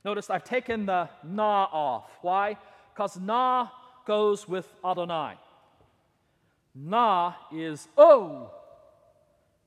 Notice 0.04 0.28
I've 0.28 0.44
taken 0.44 0.86
the 0.86 1.08
na 1.22 1.64
off. 1.72 2.10
Why? 2.22 2.58
Because 2.92 3.18
na 3.18 3.68
goes 4.06 4.48
with 4.48 4.66
Adonai. 4.84 5.34
Na 6.74 7.34
is 7.52 7.88
oh 7.96 8.50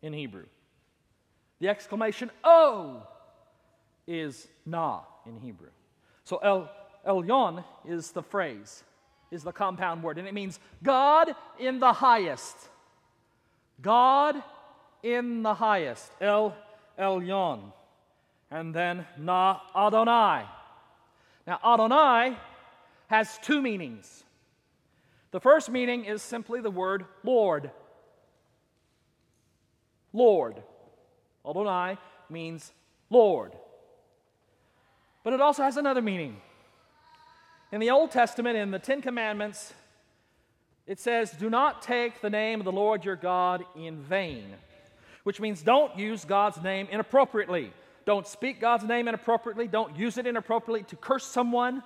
in 0.02 0.14
Hebrew. 0.14 0.46
The 1.60 1.70
exclamation 1.70 2.30
oh 2.44 3.08
is 4.06 4.48
na 4.66 5.02
in 5.26 5.40
Hebrew. 5.40 5.70
So 6.24 6.38
El 6.38 6.70
Elyon 7.08 7.64
is 7.88 8.12
the 8.12 8.22
phrase, 8.22 8.84
is 9.32 9.44
the 9.44 9.52
compound 9.52 10.04
word, 10.04 10.18
and 10.18 10.28
it 10.28 10.34
means 10.34 10.60
God 10.84 11.36
in 11.60 11.80
the 11.80 11.94
highest. 11.94 12.56
God 13.82 14.42
in 15.04 15.44
the 15.44 15.54
highest. 15.54 16.12
El 16.22 16.56
Elyon 16.98 17.72
and 18.52 18.74
then 18.74 19.06
Na 19.18 19.60
Adonai. 19.76 20.46
Now, 21.46 21.60
Adonai 21.64 22.38
has 23.08 23.38
two 23.42 23.62
meanings. 23.62 24.24
The 25.32 25.40
first 25.40 25.70
meaning 25.70 26.06
is 26.06 26.22
simply 26.22 26.62
the 26.62 26.72
word 26.72 27.06
Lord. 27.24 27.72
Lord. 30.14 30.62
Adonai 31.48 31.98
means 32.30 32.72
Lord. 33.10 33.54
But 35.24 35.34
it 35.34 35.42
also 35.42 35.64
has 35.64 35.78
another 35.78 36.02
meaning 36.02 36.38
In 37.72 37.82
the 37.82 37.92
Old 37.92 38.12
Testament, 38.12 38.58
in 38.58 38.72
the 38.72 38.80
Ten 38.80 39.02
Commandments, 39.02 39.74
it 40.86 41.00
says, 41.00 41.32
Do 41.32 41.50
not 41.50 41.82
take 41.82 42.22
the 42.22 42.30
name 42.30 42.62
of 42.62 42.66
the 42.66 42.72
Lord 42.72 43.04
your 43.04 43.18
God 43.18 43.66
in 43.76 44.02
vain, 44.04 44.46
which 45.24 45.42
means 45.42 45.62
don't 45.62 45.98
use 46.00 46.24
God's 46.24 46.62
name 46.64 46.88
inappropriately. 46.90 47.74
Don't 48.06 48.26
speak 48.26 48.62
God's 48.62 48.86
name 48.86 49.10
inappropriately. 49.10 49.68
Don't 49.68 49.98
use 49.98 50.18
it 50.18 50.26
inappropriately 50.26 50.84
to 50.84 50.96
curse 50.96 51.26
someone. 51.26 51.84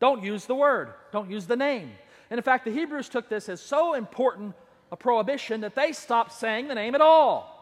Don't 0.00 0.22
use 0.22 0.44
the 0.44 0.54
word. 0.54 0.92
Don't 1.12 1.30
use 1.30 1.46
the 1.46 1.56
name. 1.56 1.92
And 2.28 2.38
in 2.38 2.44
fact, 2.44 2.66
the 2.66 2.70
Hebrews 2.70 3.08
took 3.08 3.30
this 3.30 3.48
as 3.48 3.60
so 3.60 3.94
important 3.94 4.54
a 4.92 4.96
prohibition 4.96 5.62
that 5.62 5.74
they 5.74 5.92
stopped 5.92 6.32
saying 6.32 6.68
the 6.68 6.74
name 6.74 6.94
at 6.94 7.00
all, 7.00 7.56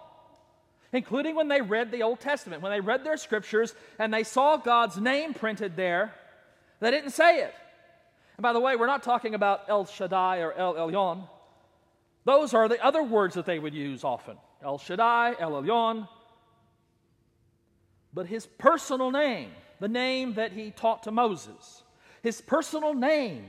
including 0.92 1.36
when 1.36 1.46
they 1.46 1.60
read 1.60 1.92
the 1.92 2.02
Old 2.02 2.18
Testament. 2.18 2.62
When 2.62 2.72
they 2.72 2.80
read 2.80 3.04
their 3.04 3.16
scriptures 3.16 3.76
and 3.98 4.12
they 4.12 4.24
saw 4.24 4.56
God's 4.56 4.98
name 4.98 5.34
printed 5.34 5.76
there, 5.76 6.14
they 6.80 6.90
didn't 6.90 7.10
say 7.10 7.40
it. 7.40 7.54
And 8.36 8.42
by 8.42 8.52
the 8.52 8.60
way, 8.60 8.76
we're 8.76 8.86
not 8.86 9.02
talking 9.02 9.34
about 9.34 9.62
El 9.68 9.84
Shaddai 9.84 10.38
or 10.38 10.52
El 10.52 10.74
Elyon. 10.74 11.28
Those 12.24 12.54
are 12.54 12.68
the 12.68 12.82
other 12.84 13.02
words 13.02 13.34
that 13.34 13.46
they 13.46 13.58
would 13.58 13.74
use 13.74 14.04
often 14.04 14.36
El 14.62 14.78
Shaddai, 14.78 15.34
El 15.38 15.52
Elyon. 15.52 16.08
But 18.12 18.26
his 18.26 18.46
personal 18.46 19.10
name, 19.10 19.50
the 19.80 19.88
name 19.88 20.34
that 20.34 20.52
he 20.52 20.70
taught 20.70 21.04
to 21.04 21.10
Moses, 21.10 21.82
his 22.22 22.40
personal 22.40 22.94
name, 22.94 23.46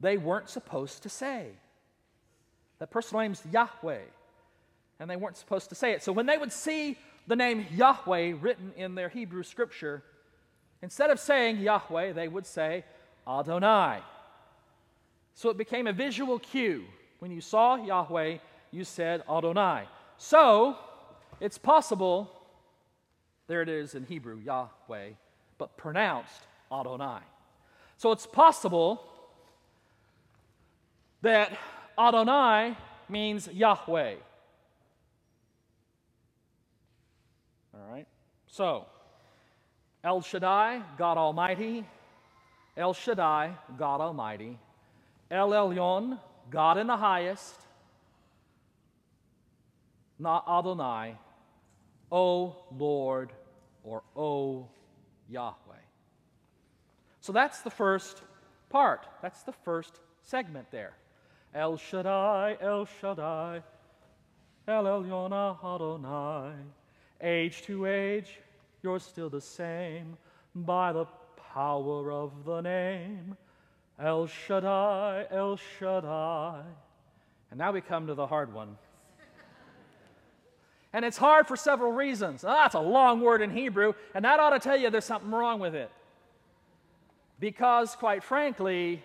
they 0.00 0.16
weren't 0.16 0.48
supposed 0.48 1.04
to 1.04 1.08
say. 1.08 1.48
That 2.78 2.90
personal 2.90 3.22
name's 3.22 3.42
Yahweh, 3.52 4.02
and 4.98 5.08
they 5.08 5.16
weren't 5.16 5.36
supposed 5.36 5.68
to 5.68 5.74
say 5.74 5.92
it. 5.92 6.02
So 6.02 6.12
when 6.12 6.26
they 6.26 6.38
would 6.38 6.52
see 6.52 6.98
the 7.26 7.36
name 7.36 7.66
Yahweh 7.74 8.34
written 8.40 8.72
in 8.76 8.94
their 8.96 9.08
Hebrew 9.08 9.44
scripture, 9.44 10.02
instead 10.82 11.10
of 11.10 11.18
saying 11.18 11.58
Yahweh, 11.58 12.12
they 12.12 12.28
would 12.28 12.46
say 12.46 12.84
Adonai. 13.26 14.00
So 15.34 15.48
it 15.50 15.56
became 15.56 15.86
a 15.86 15.92
visual 15.92 16.38
cue. 16.38 16.84
When 17.20 17.30
you 17.30 17.40
saw 17.40 17.76
Yahweh, 17.76 18.38
you 18.70 18.84
said 18.84 19.22
Adonai. 19.30 19.84
So 20.18 20.76
it's 21.40 21.58
possible, 21.58 22.30
there 23.46 23.62
it 23.62 23.68
is 23.68 23.94
in 23.94 24.04
Hebrew, 24.04 24.38
Yahweh, 24.38 25.10
but 25.58 25.76
pronounced 25.76 26.42
Adonai. 26.70 27.20
So 27.96 28.12
it's 28.12 28.26
possible 28.26 29.04
that 31.22 31.56
Adonai 31.98 32.76
means 33.08 33.48
Yahweh. 33.52 34.14
All 37.74 37.92
right? 37.92 38.06
So, 38.48 38.86
El 40.04 40.20
Shaddai, 40.20 40.82
God 40.98 41.16
Almighty. 41.16 41.86
El 42.76 42.92
Shaddai, 42.92 43.52
God 43.78 44.00
Almighty. 44.00 44.58
El 45.30 45.50
Elyon, 45.50 46.18
God 46.50 46.78
in 46.78 46.88
the 46.88 46.96
highest. 46.96 47.54
Not 50.18 50.44
Adonai, 50.48 51.16
O 52.10 52.56
Lord, 52.76 53.32
or 53.84 54.02
O 54.16 54.68
Yahweh. 55.28 55.54
So 57.20 57.32
that's 57.32 57.60
the 57.60 57.70
first 57.70 58.22
part. 58.70 59.06
That's 59.22 59.42
the 59.42 59.52
first 59.52 60.00
segment 60.22 60.70
there. 60.70 60.94
El 61.54 61.76
Shaddai, 61.76 62.56
El 62.60 62.86
Shaddai, 63.00 63.62
El 64.66 64.84
Elyon 64.84 65.32
Adonai. 65.64 66.54
Age 67.20 67.62
to 67.62 67.86
age, 67.86 68.40
you're 68.82 68.98
still 68.98 69.30
the 69.30 69.40
same 69.40 70.16
by 70.54 70.92
the 70.92 71.06
power 71.54 72.12
of 72.12 72.44
the 72.44 72.60
name. 72.60 73.36
El 73.98 74.26
Shaddai, 74.26 75.26
El 75.30 75.56
Shaddai. 75.78 76.62
And 77.50 77.58
now 77.58 77.72
we 77.72 77.80
come 77.80 78.06
to 78.08 78.14
the 78.14 78.26
hard 78.26 78.52
one. 78.52 78.76
And 80.92 81.04
it's 81.04 81.16
hard 81.16 81.46
for 81.46 81.56
several 81.56 81.92
reasons. 81.92 82.44
Ah, 82.44 82.62
that's 82.62 82.74
a 82.74 82.80
long 82.80 83.20
word 83.20 83.40
in 83.40 83.50
Hebrew, 83.50 83.94
and 84.14 84.24
that 84.24 84.40
ought 84.40 84.50
to 84.50 84.58
tell 84.58 84.76
you 84.76 84.90
there's 84.90 85.04
something 85.04 85.30
wrong 85.30 85.58
with 85.58 85.74
it. 85.74 85.90
Because, 87.40 87.96
quite 87.96 88.22
frankly, 88.22 89.02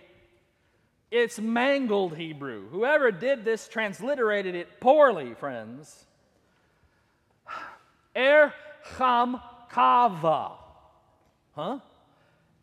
it's 1.11 1.39
mangled 1.39 2.17
Hebrew. 2.17 2.67
Whoever 2.69 3.11
did 3.11 3.45
this 3.45 3.67
transliterated 3.67 4.53
it 4.53 4.79
poorly, 4.79 5.33
friends. 5.35 6.05
Er 8.15 8.53
cham 8.97 9.39
kava. 9.69 10.51
Huh? 11.53 11.79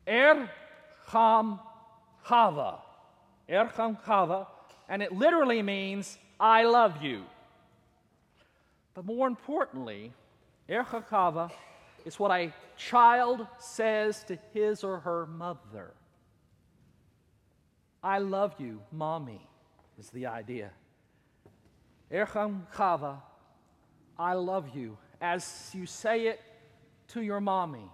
Er 0.08 0.50
cham 1.10 1.60
kava. 2.24 2.78
Er 3.48 3.70
cham 3.76 3.96
kava. 4.04 4.46
And 4.88 5.02
it 5.02 5.12
literally 5.12 5.62
means, 5.62 6.18
I 6.38 6.64
love 6.64 7.02
you. 7.02 7.24
But 8.94 9.04
more 9.04 9.26
importantly, 9.26 10.12
er 10.70 10.84
kava 10.84 11.50
is 12.04 12.18
what 12.18 12.30
a 12.30 12.52
child 12.76 13.46
says 13.58 14.24
to 14.24 14.38
his 14.52 14.84
or 14.84 15.00
her 15.00 15.26
mother. 15.26 15.92
I 18.02 18.18
love 18.18 18.54
you, 18.58 18.82
mommy, 18.92 19.48
is 19.98 20.10
the 20.10 20.26
idea. 20.26 20.70
Ercham 22.12 22.60
Chava, 22.76 23.16
I 24.18 24.34
love 24.34 24.68
you, 24.74 24.98
as 25.20 25.70
you 25.72 25.86
say 25.86 26.26
it 26.26 26.40
to 27.08 27.22
your 27.22 27.40
mommy. 27.40 27.88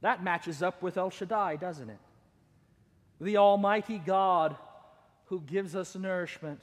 That 0.00 0.22
matches 0.22 0.62
up 0.62 0.82
with 0.82 0.96
El 0.96 1.10
Shaddai, 1.10 1.56
doesn't 1.56 1.88
it? 1.88 1.98
The 3.20 3.38
Almighty 3.38 3.98
God 3.98 4.56
who 5.26 5.40
gives 5.40 5.74
us 5.74 5.94
nourishment. 5.94 6.60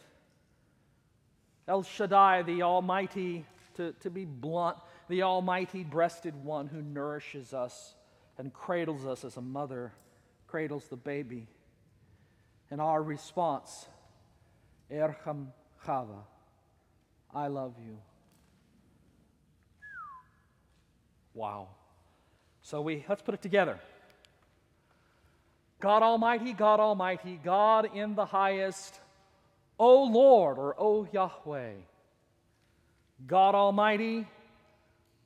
El 1.68 1.84
Shaddai, 1.84 2.44
the 2.44 2.62
Almighty, 2.62 3.46
to, 3.76 3.94
to 4.02 4.10
be 4.10 4.26
blunt, 4.26 4.78
the 5.08 5.24
Almighty 5.24 5.84
breasted 5.84 6.36
one 6.44 6.68
who 6.68 6.82
nourishes 6.82 7.54
us 7.54 7.96
and 8.38 8.54
cradles 8.54 9.06
us 9.06 9.24
as 9.24 9.38
a 9.38 9.42
mother 9.42 9.94
cradles 10.52 10.88
the 10.90 10.98
baby. 10.98 11.48
And 12.70 12.82
our 12.82 13.02
response, 13.02 13.88
Ercham 14.92 15.48
Chava, 15.86 16.24
I 17.34 17.48
love 17.48 17.76
you. 17.86 17.98
Wow. 21.34 21.70
So 22.62 22.82
we 22.82 23.06
let's 23.08 23.22
put 23.22 23.34
it 23.34 23.42
together. 23.42 23.80
God 25.80 26.04
Almighty, 26.04 26.54
God 26.54 26.80
Almighty, 26.80 27.40
God 27.44 27.90
in 27.96 28.14
the 28.16 28.26
highest, 28.26 29.00
O 29.80 30.04
Lord 30.04 30.58
or 30.58 30.76
O 30.78 31.08
Yahweh. 31.12 31.74
God 33.26 33.56
Almighty, 33.56 34.28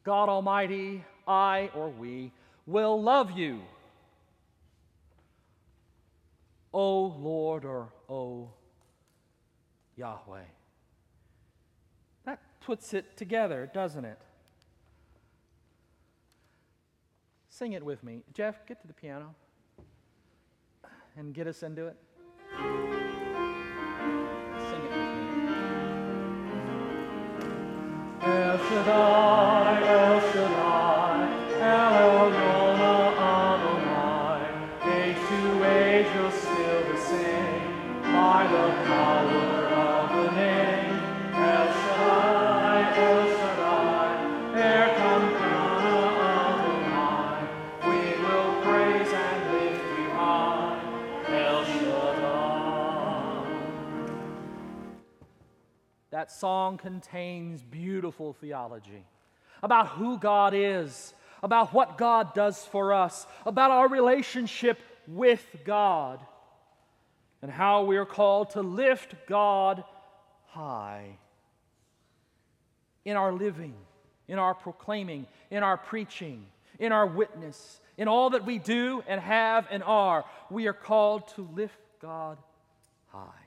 God 0.03 0.29
Almighty, 0.29 1.03
I 1.27 1.69
or 1.75 1.89
we 1.89 2.31
will 2.65 3.01
love 3.01 3.31
you 3.31 3.61
O 6.75 7.03
Lord 7.03 7.63
or 7.63 7.87
O 8.09 8.49
Yahweh. 9.95 10.41
That 12.25 12.39
puts 12.59 12.93
it 12.93 13.15
together, 13.15 13.71
doesn't 13.73 14.03
it? 14.03 14.19
Sing 17.57 17.71
it 17.71 17.85
with 17.85 18.03
me. 18.03 18.21
Jeff, 18.33 18.65
get 18.67 18.81
to 18.81 18.87
the 18.87 18.93
piano 18.93 19.33
and 21.15 21.33
get 21.33 21.47
us 21.47 21.63
into 21.63 21.87
it. 21.87 21.95
Sing 22.51 22.59
it 24.83 24.89
with 24.89 24.99
me. 28.85 29.54
Song 56.35 56.77
contains 56.77 57.61
beautiful 57.63 58.33
theology 58.33 59.05
about 59.63 59.87
who 59.87 60.17
God 60.17 60.53
is, 60.53 61.13
about 61.41 61.73
what 61.73 61.97
God 61.97 62.33
does 62.33 62.63
for 62.65 62.93
us, 62.93 63.25
about 63.45 63.71
our 63.71 63.87
relationship 63.87 64.79
with 65.07 65.45
God, 65.63 66.19
and 67.41 67.51
how 67.51 67.83
we 67.83 67.97
are 67.97 68.05
called 68.05 68.51
to 68.51 68.61
lift 68.61 69.15
God 69.27 69.83
high 70.47 71.17
in 73.05 73.15
our 73.15 73.31
living, 73.31 73.75
in 74.27 74.39
our 74.39 74.53
proclaiming, 74.53 75.27
in 75.51 75.63
our 75.63 75.77
preaching, 75.77 76.45
in 76.79 76.91
our 76.91 77.05
witness, 77.05 77.79
in 77.97 78.07
all 78.07 78.31
that 78.31 78.45
we 78.45 78.57
do 78.57 79.03
and 79.07 79.21
have 79.21 79.67
and 79.71 79.83
are, 79.83 80.25
we 80.49 80.67
are 80.67 80.73
called 80.73 81.27
to 81.29 81.47
lift 81.55 81.79
God 82.01 82.37
high. 83.07 83.45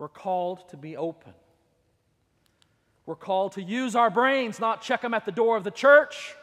We're 0.00 0.08
called 0.08 0.66
to 0.70 0.78
be 0.78 0.96
open. 0.96 1.34
We're 3.04 3.16
called 3.16 3.52
to 3.52 3.62
use 3.62 3.94
our 3.94 4.08
brains, 4.08 4.58
not 4.58 4.80
check 4.80 5.02
them 5.02 5.12
at 5.12 5.26
the 5.26 5.30
door 5.30 5.58
of 5.58 5.62
the 5.62 5.70
church. 5.70 6.34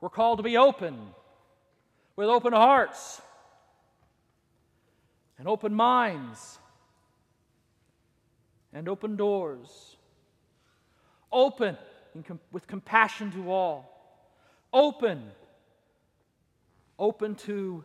We're 0.00 0.08
called 0.08 0.38
to 0.38 0.44
be 0.44 0.56
open 0.56 0.96
with 2.14 2.28
open 2.28 2.52
hearts 2.52 3.20
and 5.36 5.48
open 5.48 5.74
minds 5.74 6.60
and 8.72 8.88
open 8.88 9.16
doors. 9.16 9.96
Open 11.32 11.76
com- 12.24 12.38
with 12.52 12.68
compassion 12.68 13.32
to 13.32 13.50
all. 13.50 14.22
Open. 14.72 15.24
Open 17.00 17.34
to 17.34 17.82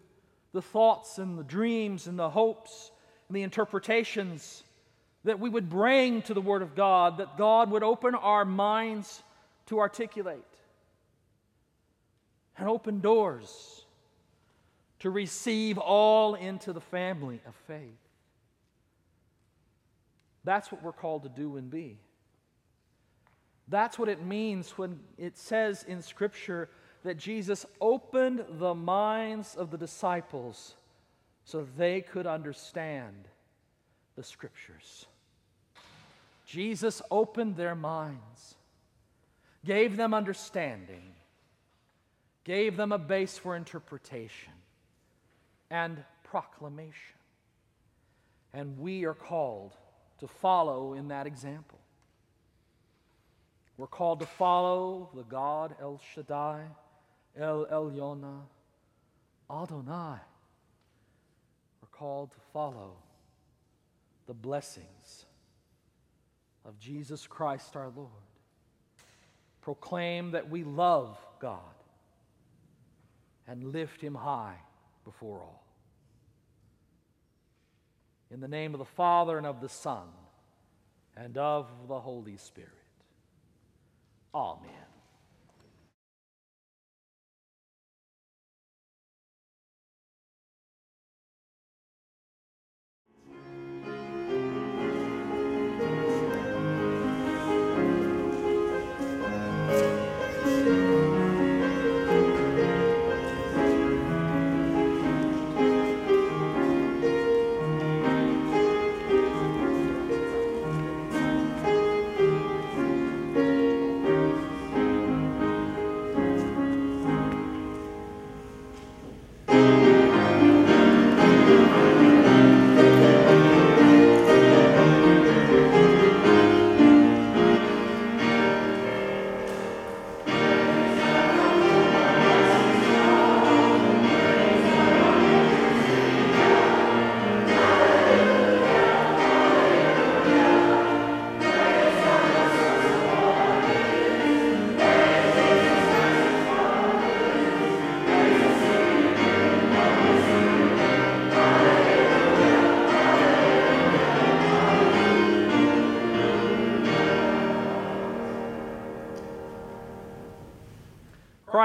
the 0.54 0.62
thoughts 0.62 1.18
and 1.18 1.40
the 1.40 1.44
dreams 1.44 2.06
and 2.06 2.20
the 2.20 2.30
hopes 2.30 2.92
and 3.32 3.36
the 3.38 3.44
interpretations 3.44 4.62
that 5.24 5.39
we 5.39 5.50
would 5.50 5.70
bring 5.70 6.22
to 6.24 6.34
the 6.34 6.41
Word 6.41 6.62
of 6.62 6.76
God, 6.76 7.20
that 7.20 7.38
God 7.38 7.72
would 7.72 7.82
open 7.82 8.13
our 8.13 8.44
minds 8.44 9.24
to 9.67 9.80
articulate 9.80 10.44
and 12.58 12.67
open 12.67 13.00
doors 13.00 13.86
to 15.00 15.10
receive 15.10 15.78
all 15.78 16.36
into 16.36 16.74
the 16.74 16.82
family 16.82 17.39
of 17.48 17.56
faith. 17.67 17.96
That's 20.44 20.70
what 20.70 20.84
we're 20.84 20.91
called 20.91 21.24
to 21.24 21.30
do 21.30 21.56
and 21.56 21.72
be. 21.72 22.00
That's 23.70 23.98
what 23.98 24.10
it 24.10 24.26
means 24.26 24.72
when 24.72 25.00
it 25.17 25.38
says 25.38 25.86
in 25.88 26.02
Scripture 26.02 26.67
that 27.06 27.15
Jesus 27.15 27.65
opened 27.80 28.44
the 28.60 28.76
minds 28.76 29.56
of 29.56 29.72
the 29.72 29.78
disciples 29.78 30.76
so 31.52 31.68
they 31.78 32.00
could 32.00 32.26
understand 32.26 33.28
the 34.16 34.24
Scriptures. 34.24 35.06
Jesus 36.46 37.02
opened 37.12 37.58
their 37.58 37.76
minds, 37.76 38.56
gave 39.66 39.98
them 39.98 40.14
understanding, 40.14 41.14
gave 42.46 42.78
them 42.78 42.94
a 42.94 42.98
base 42.98 43.38
for 43.38 43.58
interpretation 43.58 44.54
and 45.70 46.02
proclamation. 46.24 47.18
And 48.54 48.80
we 48.80 49.04
are 49.04 49.14
called 49.14 49.74
to 50.20 50.30
follow 50.30 50.94
in 50.94 51.10
that 51.10 51.28
example. 51.28 51.80
We're 53.76 53.88
called 53.88 54.22
to 54.22 54.26
follow 54.26 55.10
the 55.14 55.24
God 55.24 55.76
El 55.82 56.00
Shaddai, 56.14 56.62
El 57.38 57.66
Elyon, 57.66 58.24
Adonai. 59.50 60.20
Called 62.02 62.32
to 62.32 62.40
follow 62.52 62.94
the 64.26 64.34
blessings 64.34 65.28
of 66.66 66.80
Jesus 66.80 67.28
Christ 67.28 67.76
our 67.76 67.92
Lord. 67.96 68.10
Proclaim 69.62 70.32
that 70.32 70.50
we 70.50 70.64
love 70.64 71.16
God 71.40 71.60
and 73.48 73.72
lift 73.72 74.02
him 74.02 74.16
high 74.16 74.58
before 75.06 75.42
all. 75.42 75.64
In 78.32 78.40
the 78.40 78.48
name 78.48 78.74
of 78.74 78.80
the 78.80 78.86
Father 78.86 79.38
and 79.38 79.46
of 79.46 79.62
the 79.62 79.70
Son 79.70 80.08
and 81.16 81.38
of 81.38 81.70
the 81.88 82.00
Holy 82.00 82.38
Spirit. 82.38 82.72
Amen. 84.34 84.91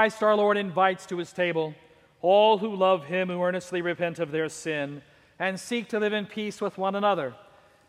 Christ 0.07 0.23
our 0.23 0.37
Lord 0.37 0.55
invites 0.55 1.05
to 1.07 1.17
his 1.17 1.33
table 1.33 1.75
all 2.21 2.59
who 2.59 2.73
love 2.73 3.03
him, 3.07 3.27
who 3.27 3.43
earnestly 3.43 3.81
repent 3.81 4.19
of 4.19 4.31
their 4.31 4.47
sin, 4.47 5.01
and 5.37 5.59
seek 5.59 5.89
to 5.89 5.99
live 5.99 6.13
in 6.13 6.25
peace 6.25 6.61
with 6.61 6.77
one 6.77 6.95
another. 6.95 7.33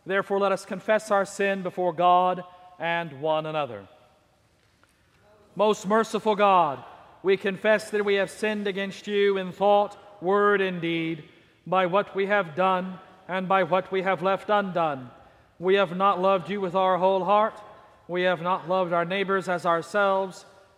Therefore, 0.04 0.40
let 0.40 0.50
us 0.50 0.64
confess 0.64 1.12
our 1.12 1.24
sin 1.24 1.62
before 1.62 1.92
God 1.92 2.42
and 2.81 3.20
one 3.20 3.46
another. 3.46 3.87
Most 5.54 5.87
merciful 5.87 6.35
God, 6.35 6.83
we 7.22 7.37
confess 7.37 7.88
that 7.90 8.04
we 8.04 8.16
have 8.16 8.33
sinned 8.33 8.66
against 8.66 9.07
you 9.07 9.37
in 9.37 9.52
thought, 9.52 9.96
word, 10.20 10.61
and 10.61 10.81
deed, 10.81 11.22
by 11.68 11.87
what 11.87 12.16
we 12.16 12.26
have 12.26 12.57
done 12.57 12.98
and 13.28 13.46
by 13.46 13.62
what 13.62 13.92
we 13.92 14.02
have 14.02 14.22
left 14.24 14.50
undone. 14.50 15.09
We 15.61 15.76
have 15.76 15.96
not 15.96 16.20
loved 16.20 16.50
you 16.50 16.61
with 16.61 16.74
our 16.74 16.98
whole 16.98 17.24
heart. 17.24 17.62
We 18.09 18.22
have 18.22 18.42
not 18.42 18.68
loved 18.68 18.92
our 18.92 19.04
neighbors 19.04 19.48
as 19.48 19.64
ourselves. 19.64 20.44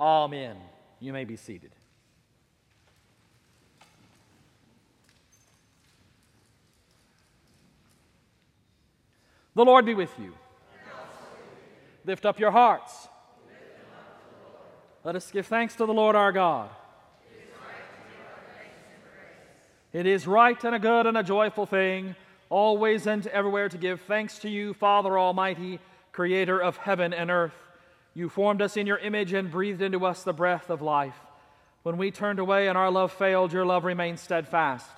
Amen. 0.00 0.56
You 0.98 1.12
may 1.12 1.24
be 1.24 1.36
seated. 1.36 1.72
The 9.54 9.64
Lord 9.64 9.84
be 9.84 9.94
with 9.94 10.12
you. 10.18 10.32
Lift 12.06 12.24
up 12.24 12.40
your 12.40 12.50
hearts. 12.50 13.08
Let 15.04 15.16
us 15.16 15.30
give 15.30 15.46
thanks 15.46 15.74
to 15.76 15.86
the 15.86 15.92
Lord 15.92 16.16
our 16.16 16.32
God. 16.32 16.70
It 19.92 20.06
is 20.06 20.26
right 20.26 20.62
and 20.64 20.74
a 20.74 20.78
good 20.78 21.06
and 21.06 21.18
a 21.18 21.22
joyful 21.22 21.66
thing, 21.66 22.14
always 22.48 23.06
and 23.06 23.26
everywhere, 23.26 23.68
to 23.68 23.76
give 23.76 24.00
thanks 24.02 24.38
to 24.40 24.48
you, 24.48 24.72
Father 24.72 25.18
Almighty, 25.18 25.80
creator 26.12 26.58
of 26.58 26.76
heaven 26.76 27.12
and 27.12 27.30
earth 27.30 27.52
you 28.14 28.28
formed 28.28 28.60
us 28.62 28.76
in 28.76 28.86
your 28.86 28.98
image 28.98 29.32
and 29.32 29.50
breathed 29.50 29.82
into 29.82 30.04
us 30.04 30.22
the 30.22 30.32
breath 30.32 30.70
of 30.70 30.82
life. 30.82 31.18
When 31.82 31.96
we 31.96 32.10
turned 32.10 32.38
away 32.38 32.68
and 32.68 32.76
our 32.76 32.90
love 32.90 33.12
failed, 33.12 33.52
your 33.52 33.64
love 33.64 33.84
remained 33.84 34.18
steadfast. 34.18 34.90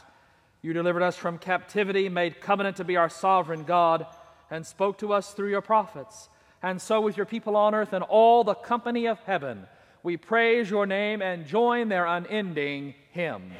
You 0.62 0.72
delivered 0.72 1.02
us 1.02 1.16
from 1.16 1.38
captivity, 1.38 2.08
made 2.08 2.40
covenant 2.40 2.76
to 2.76 2.84
be 2.84 2.96
our 2.96 3.08
sovereign 3.08 3.64
God, 3.64 4.06
and 4.50 4.66
spoke 4.66 4.98
to 4.98 5.12
us 5.12 5.32
through 5.32 5.50
your 5.50 5.60
prophets. 5.60 6.28
And 6.62 6.80
so, 6.80 7.00
with 7.00 7.16
your 7.16 7.26
people 7.26 7.56
on 7.56 7.74
earth 7.74 7.92
and 7.92 8.04
all 8.04 8.44
the 8.44 8.54
company 8.54 9.06
of 9.06 9.18
heaven, 9.20 9.66
We 10.04 10.16
praise 10.16 10.68
your 10.68 10.84
name 10.84 11.22
and 11.22 11.46
join 11.46 11.88
their 11.88 12.06
unending 12.06 12.94
hymn. 13.12 13.52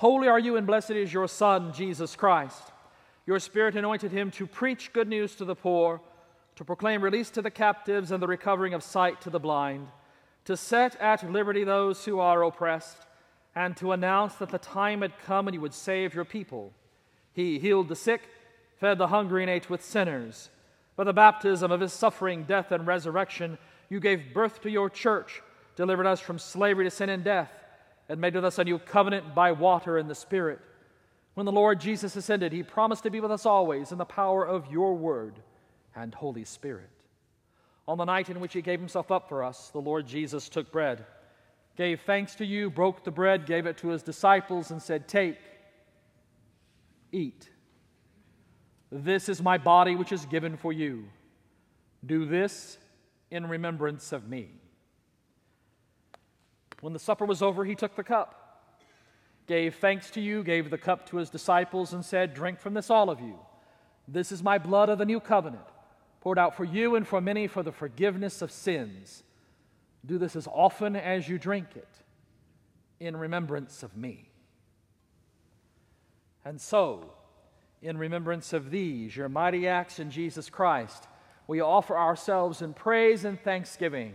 Holy 0.00 0.28
are 0.28 0.38
you, 0.38 0.56
and 0.56 0.66
blessed 0.66 0.92
is 0.92 1.12
your 1.12 1.28
Son, 1.28 1.74
Jesus 1.74 2.16
Christ. 2.16 2.72
Your 3.26 3.38
Spirit 3.38 3.76
anointed 3.76 4.10
him 4.10 4.30
to 4.30 4.46
preach 4.46 4.94
good 4.94 5.08
news 5.08 5.34
to 5.34 5.44
the 5.44 5.54
poor, 5.54 6.00
to 6.56 6.64
proclaim 6.64 7.04
release 7.04 7.28
to 7.32 7.42
the 7.42 7.50
captives 7.50 8.10
and 8.10 8.22
the 8.22 8.26
recovering 8.26 8.72
of 8.72 8.82
sight 8.82 9.20
to 9.20 9.28
the 9.28 9.38
blind, 9.38 9.88
to 10.46 10.56
set 10.56 10.96
at 11.02 11.30
liberty 11.30 11.64
those 11.64 12.02
who 12.06 12.18
are 12.18 12.42
oppressed, 12.44 12.96
and 13.54 13.76
to 13.76 13.92
announce 13.92 14.36
that 14.36 14.48
the 14.48 14.56
time 14.56 15.02
had 15.02 15.18
come 15.18 15.44
when 15.44 15.52
you 15.52 15.60
would 15.60 15.74
save 15.74 16.14
your 16.14 16.24
people. 16.24 16.72
He 17.34 17.58
healed 17.58 17.88
the 17.88 17.94
sick, 17.94 18.22
fed 18.78 18.96
the 18.96 19.08
hungry, 19.08 19.42
and 19.42 19.50
ate 19.50 19.68
with 19.68 19.84
sinners. 19.84 20.48
By 20.96 21.04
the 21.04 21.12
baptism 21.12 21.70
of 21.70 21.80
his 21.80 21.92
suffering, 21.92 22.44
death, 22.44 22.72
and 22.72 22.86
resurrection, 22.86 23.58
you 23.90 24.00
gave 24.00 24.32
birth 24.32 24.62
to 24.62 24.70
your 24.70 24.88
church, 24.88 25.42
delivered 25.76 26.06
us 26.06 26.20
from 26.20 26.38
slavery 26.38 26.86
to 26.86 26.90
sin 26.90 27.10
and 27.10 27.22
death 27.22 27.50
and 28.10 28.20
made 28.20 28.34
with 28.34 28.44
us 28.44 28.58
a 28.58 28.64
new 28.64 28.76
covenant 28.76 29.36
by 29.36 29.52
water 29.52 29.96
and 29.96 30.10
the 30.10 30.16
Spirit. 30.16 30.58
When 31.34 31.46
the 31.46 31.52
Lord 31.52 31.80
Jesus 31.80 32.16
ascended, 32.16 32.52
he 32.52 32.64
promised 32.64 33.04
to 33.04 33.10
be 33.10 33.20
with 33.20 33.30
us 33.30 33.46
always 33.46 33.92
in 33.92 33.98
the 33.98 34.04
power 34.04 34.44
of 34.44 34.70
your 34.70 34.96
word 34.96 35.38
and 35.94 36.12
Holy 36.12 36.44
Spirit. 36.44 36.90
On 37.86 37.96
the 37.96 38.04
night 38.04 38.28
in 38.28 38.40
which 38.40 38.52
he 38.52 38.62
gave 38.62 38.80
himself 38.80 39.12
up 39.12 39.28
for 39.28 39.44
us, 39.44 39.70
the 39.70 39.78
Lord 39.78 40.08
Jesus 40.08 40.48
took 40.48 40.72
bread, 40.72 41.06
gave 41.76 42.00
thanks 42.00 42.34
to 42.34 42.44
you, 42.44 42.68
broke 42.68 43.04
the 43.04 43.12
bread, 43.12 43.46
gave 43.46 43.64
it 43.64 43.76
to 43.78 43.88
his 43.88 44.02
disciples, 44.02 44.72
and 44.72 44.82
said, 44.82 45.06
Take, 45.06 45.38
eat. 47.12 47.48
This 48.90 49.28
is 49.28 49.40
my 49.40 49.56
body 49.56 49.94
which 49.94 50.10
is 50.10 50.26
given 50.26 50.56
for 50.56 50.72
you. 50.72 51.04
Do 52.04 52.26
this 52.26 52.76
in 53.30 53.46
remembrance 53.46 54.12
of 54.12 54.28
me. 54.28 54.59
When 56.80 56.92
the 56.92 56.98
supper 56.98 57.24
was 57.24 57.42
over, 57.42 57.64
he 57.64 57.74
took 57.74 57.94
the 57.94 58.04
cup, 58.04 58.64
gave 59.46 59.76
thanks 59.76 60.10
to 60.12 60.20
you, 60.20 60.42
gave 60.42 60.70
the 60.70 60.78
cup 60.78 61.06
to 61.10 61.18
his 61.18 61.30
disciples, 61.30 61.92
and 61.92 62.04
said, 62.04 62.34
Drink 62.34 62.60
from 62.60 62.74
this, 62.74 62.90
all 62.90 63.10
of 63.10 63.20
you. 63.20 63.38
This 64.08 64.32
is 64.32 64.42
my 64.42 64.58
blood 64.58 64.88
of 64.88 64.98
the 64.98 65.04
new 65.04 65.20
covenant, 65.20 65.66
poured 66.20 66.38
out 66.38 66.56
for 66.56 66.64
you 66.64 66.96
and 66.96 67.06
for 67.06 67.20
many 67.20 67.46
for 67.46 67.62
the 67.62 67.72
forgiveness 67.72 68.42
of 68.42 68.50
sins. 68.50 69.22
Do 70.04 70.18
this 70.18 70.34
as 70.34 70.46
often 70.46 70.96
as 70.96 71.28
you 71.28 71.38
drink 71.38 71.68
it 71.76 71.88
in 72.98 73.16
remembrance 73.16 73.82
of 73.82 73.96
me. 73.96 74.30
And 76.44 76.60
so, 76.60 77.12
in 77.82 77.98
remembrance 77.98 78.52
of 78.52 78.70
these, 78.70 79.16
your 79.16 79.28
mighty 79.28 79.68
acts 79.68 79.98
in 79.98 80.10
Jesus 80.10 80.48
Christ, 80.48 81.06
we 81.46 81.60
offer 81.60 81.96
ourselves 81.96 82.62
in 82.62 82.72
praise 82.72 83.24
and 83.24 83.40
thanksgiving 83.40 84.14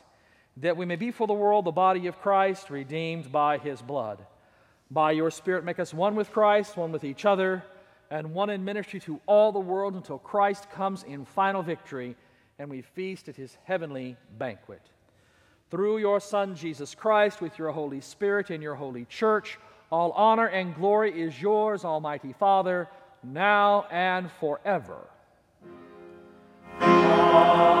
that 0.57 0.77
we 0.77 0.85
may 0.85 0.95
be 0.95 1.11
for 1.11 1.27
the 1.27 1.33
world 1.33 1.65
the 1.65 1.71
body 1.71 2.07
of 2.07 2.19
Christ, 2.21 2.69
redeemed 2.69 3.31
by 3.31 3.57
his 3.57 3.81
blood. 3.81 4.25
By 4.89 5.11
your 5.11 5.31
Spirit, 5.31 5.63
make 5.63 5.79
us 5.79 5.93
one 5.93 6.15
with 6.15 6.31
Christ, 6.31 6.75
one 6.75 6.91
with 6.91 7.03
each 7.03 7.25
other, 7.25 7.63
and 8.09 8.33
one 8.33 8.49
in 8.49 8.65
ministry 8.65 8.99
to 9.01 9.21
all 9.25 9.51
the 9.51 9.59
world 9.59 9.95
until 9.95 10.19
Christ 10.19 10.69
comes 10.69 11.03
in 11.03 11.23
final 11.23 11.63
victory 11.63 12.15
and 12.59 12.69
we 12.69 12.81
feast 12.81 13.29
at 13.29 13.35
his 13.35 13.57
heavenly 13.63 14.17
banquet. 14.37 14.81
Through 15.71 15.99
your 15.99 16.19
Son, 16.19 16.55
Jesus 16.55 16.93
Christ, 16.93 17.41
with 17.41 17.57
your 17.57 17.71
Holy 17.71 18.01
Spirit 18.01 18.49
and 18.49 18.61
your 18.61 18.75
holy 18.75 19.05
church, 19.05 19.57
all 19.91 20.11
honor 20.11 20.47
and 20.47 20.75
glory 20.75 21.19
is 21.19 21.41
yours, 21.41 21.85
Almighty 21.85 22.33
Father, 22.33 22.89
now 23.23 23.87
and 23.89 24.29
forever. 24.39 25.07
Amen. 26.81 27.80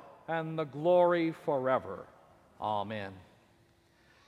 and 0.27 0.57
the 0.57 0.65
glory 0.65 1.31
forever. 1.31 2.05
Amen. 2.59 3.13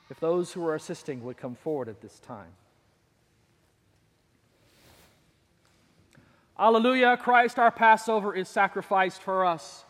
If 0.10 0.20
those 0.20 0.52
who 0.54 0.66
are 0.66 0.76
assisting 0.76 1.24
would 1.24 1.38
come 1.38 1.56
forward 1.56 1.90
at 1.90 2.02
this 2.02 2.20
time. 2.20 2.52
Alleluia, 6.58 7.18
Christ 7.18 7.58
our 7.58 7.72
Passover 7.72 8.36
is 8.36 8.48
sacrificed 8.48 9.22
for 9.22 9.46
us. 9.46 9.86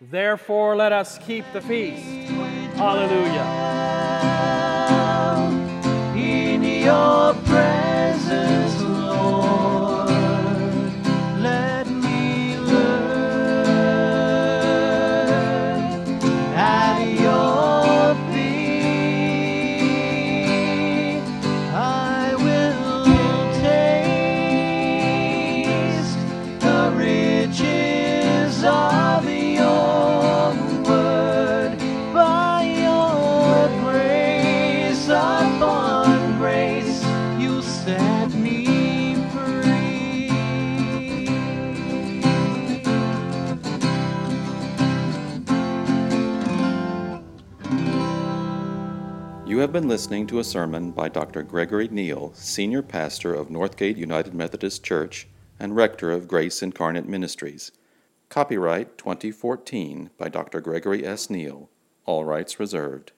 Therefore, 0.00 0.76
let 0.76 0.92
us 0.92 1.18
keep 1.18 1.44
the 1.52 1.60
feast. 1.60 2.04
Alleluia. 2.76 3.44
In 6.16 6.62
your 6.62 7.34
presence, 7.34 7.73
been 49.74 49.88
listening 49.88 50.24
to 50.24 50.38
a 50.38 50.44
sermon 50.44 50.92
by 50.92 51.08
Dr. 51.08 51.42
Gregory 51.42 51.88
Neal, 51.88 52.32
Senior 52.34 52.80
Pastor 52.80 53.34
of 53.34 53.48
Northgate 53.48 53.96
United 53.96 54.32
Methodist 54.32 54.84
Church 54.84 55.26
and 55.58 55.74
Rector 55.74 56.12
of 56.12 56.28
Grace 56.28 56.62
Incarnate 56.62 57.08
Ministries. 57.08 57.72
Copyright 58.28 58.96
2014 58.98 60.10
by 60.16 60.28
Dr. 60.28 60.60
Gregory 60.60 61.04
S. 61.04 61.28
Neal. 61.28 61.70
All 62.06 62.24
rights 62.24 62.60
reserved. 62.60 63.10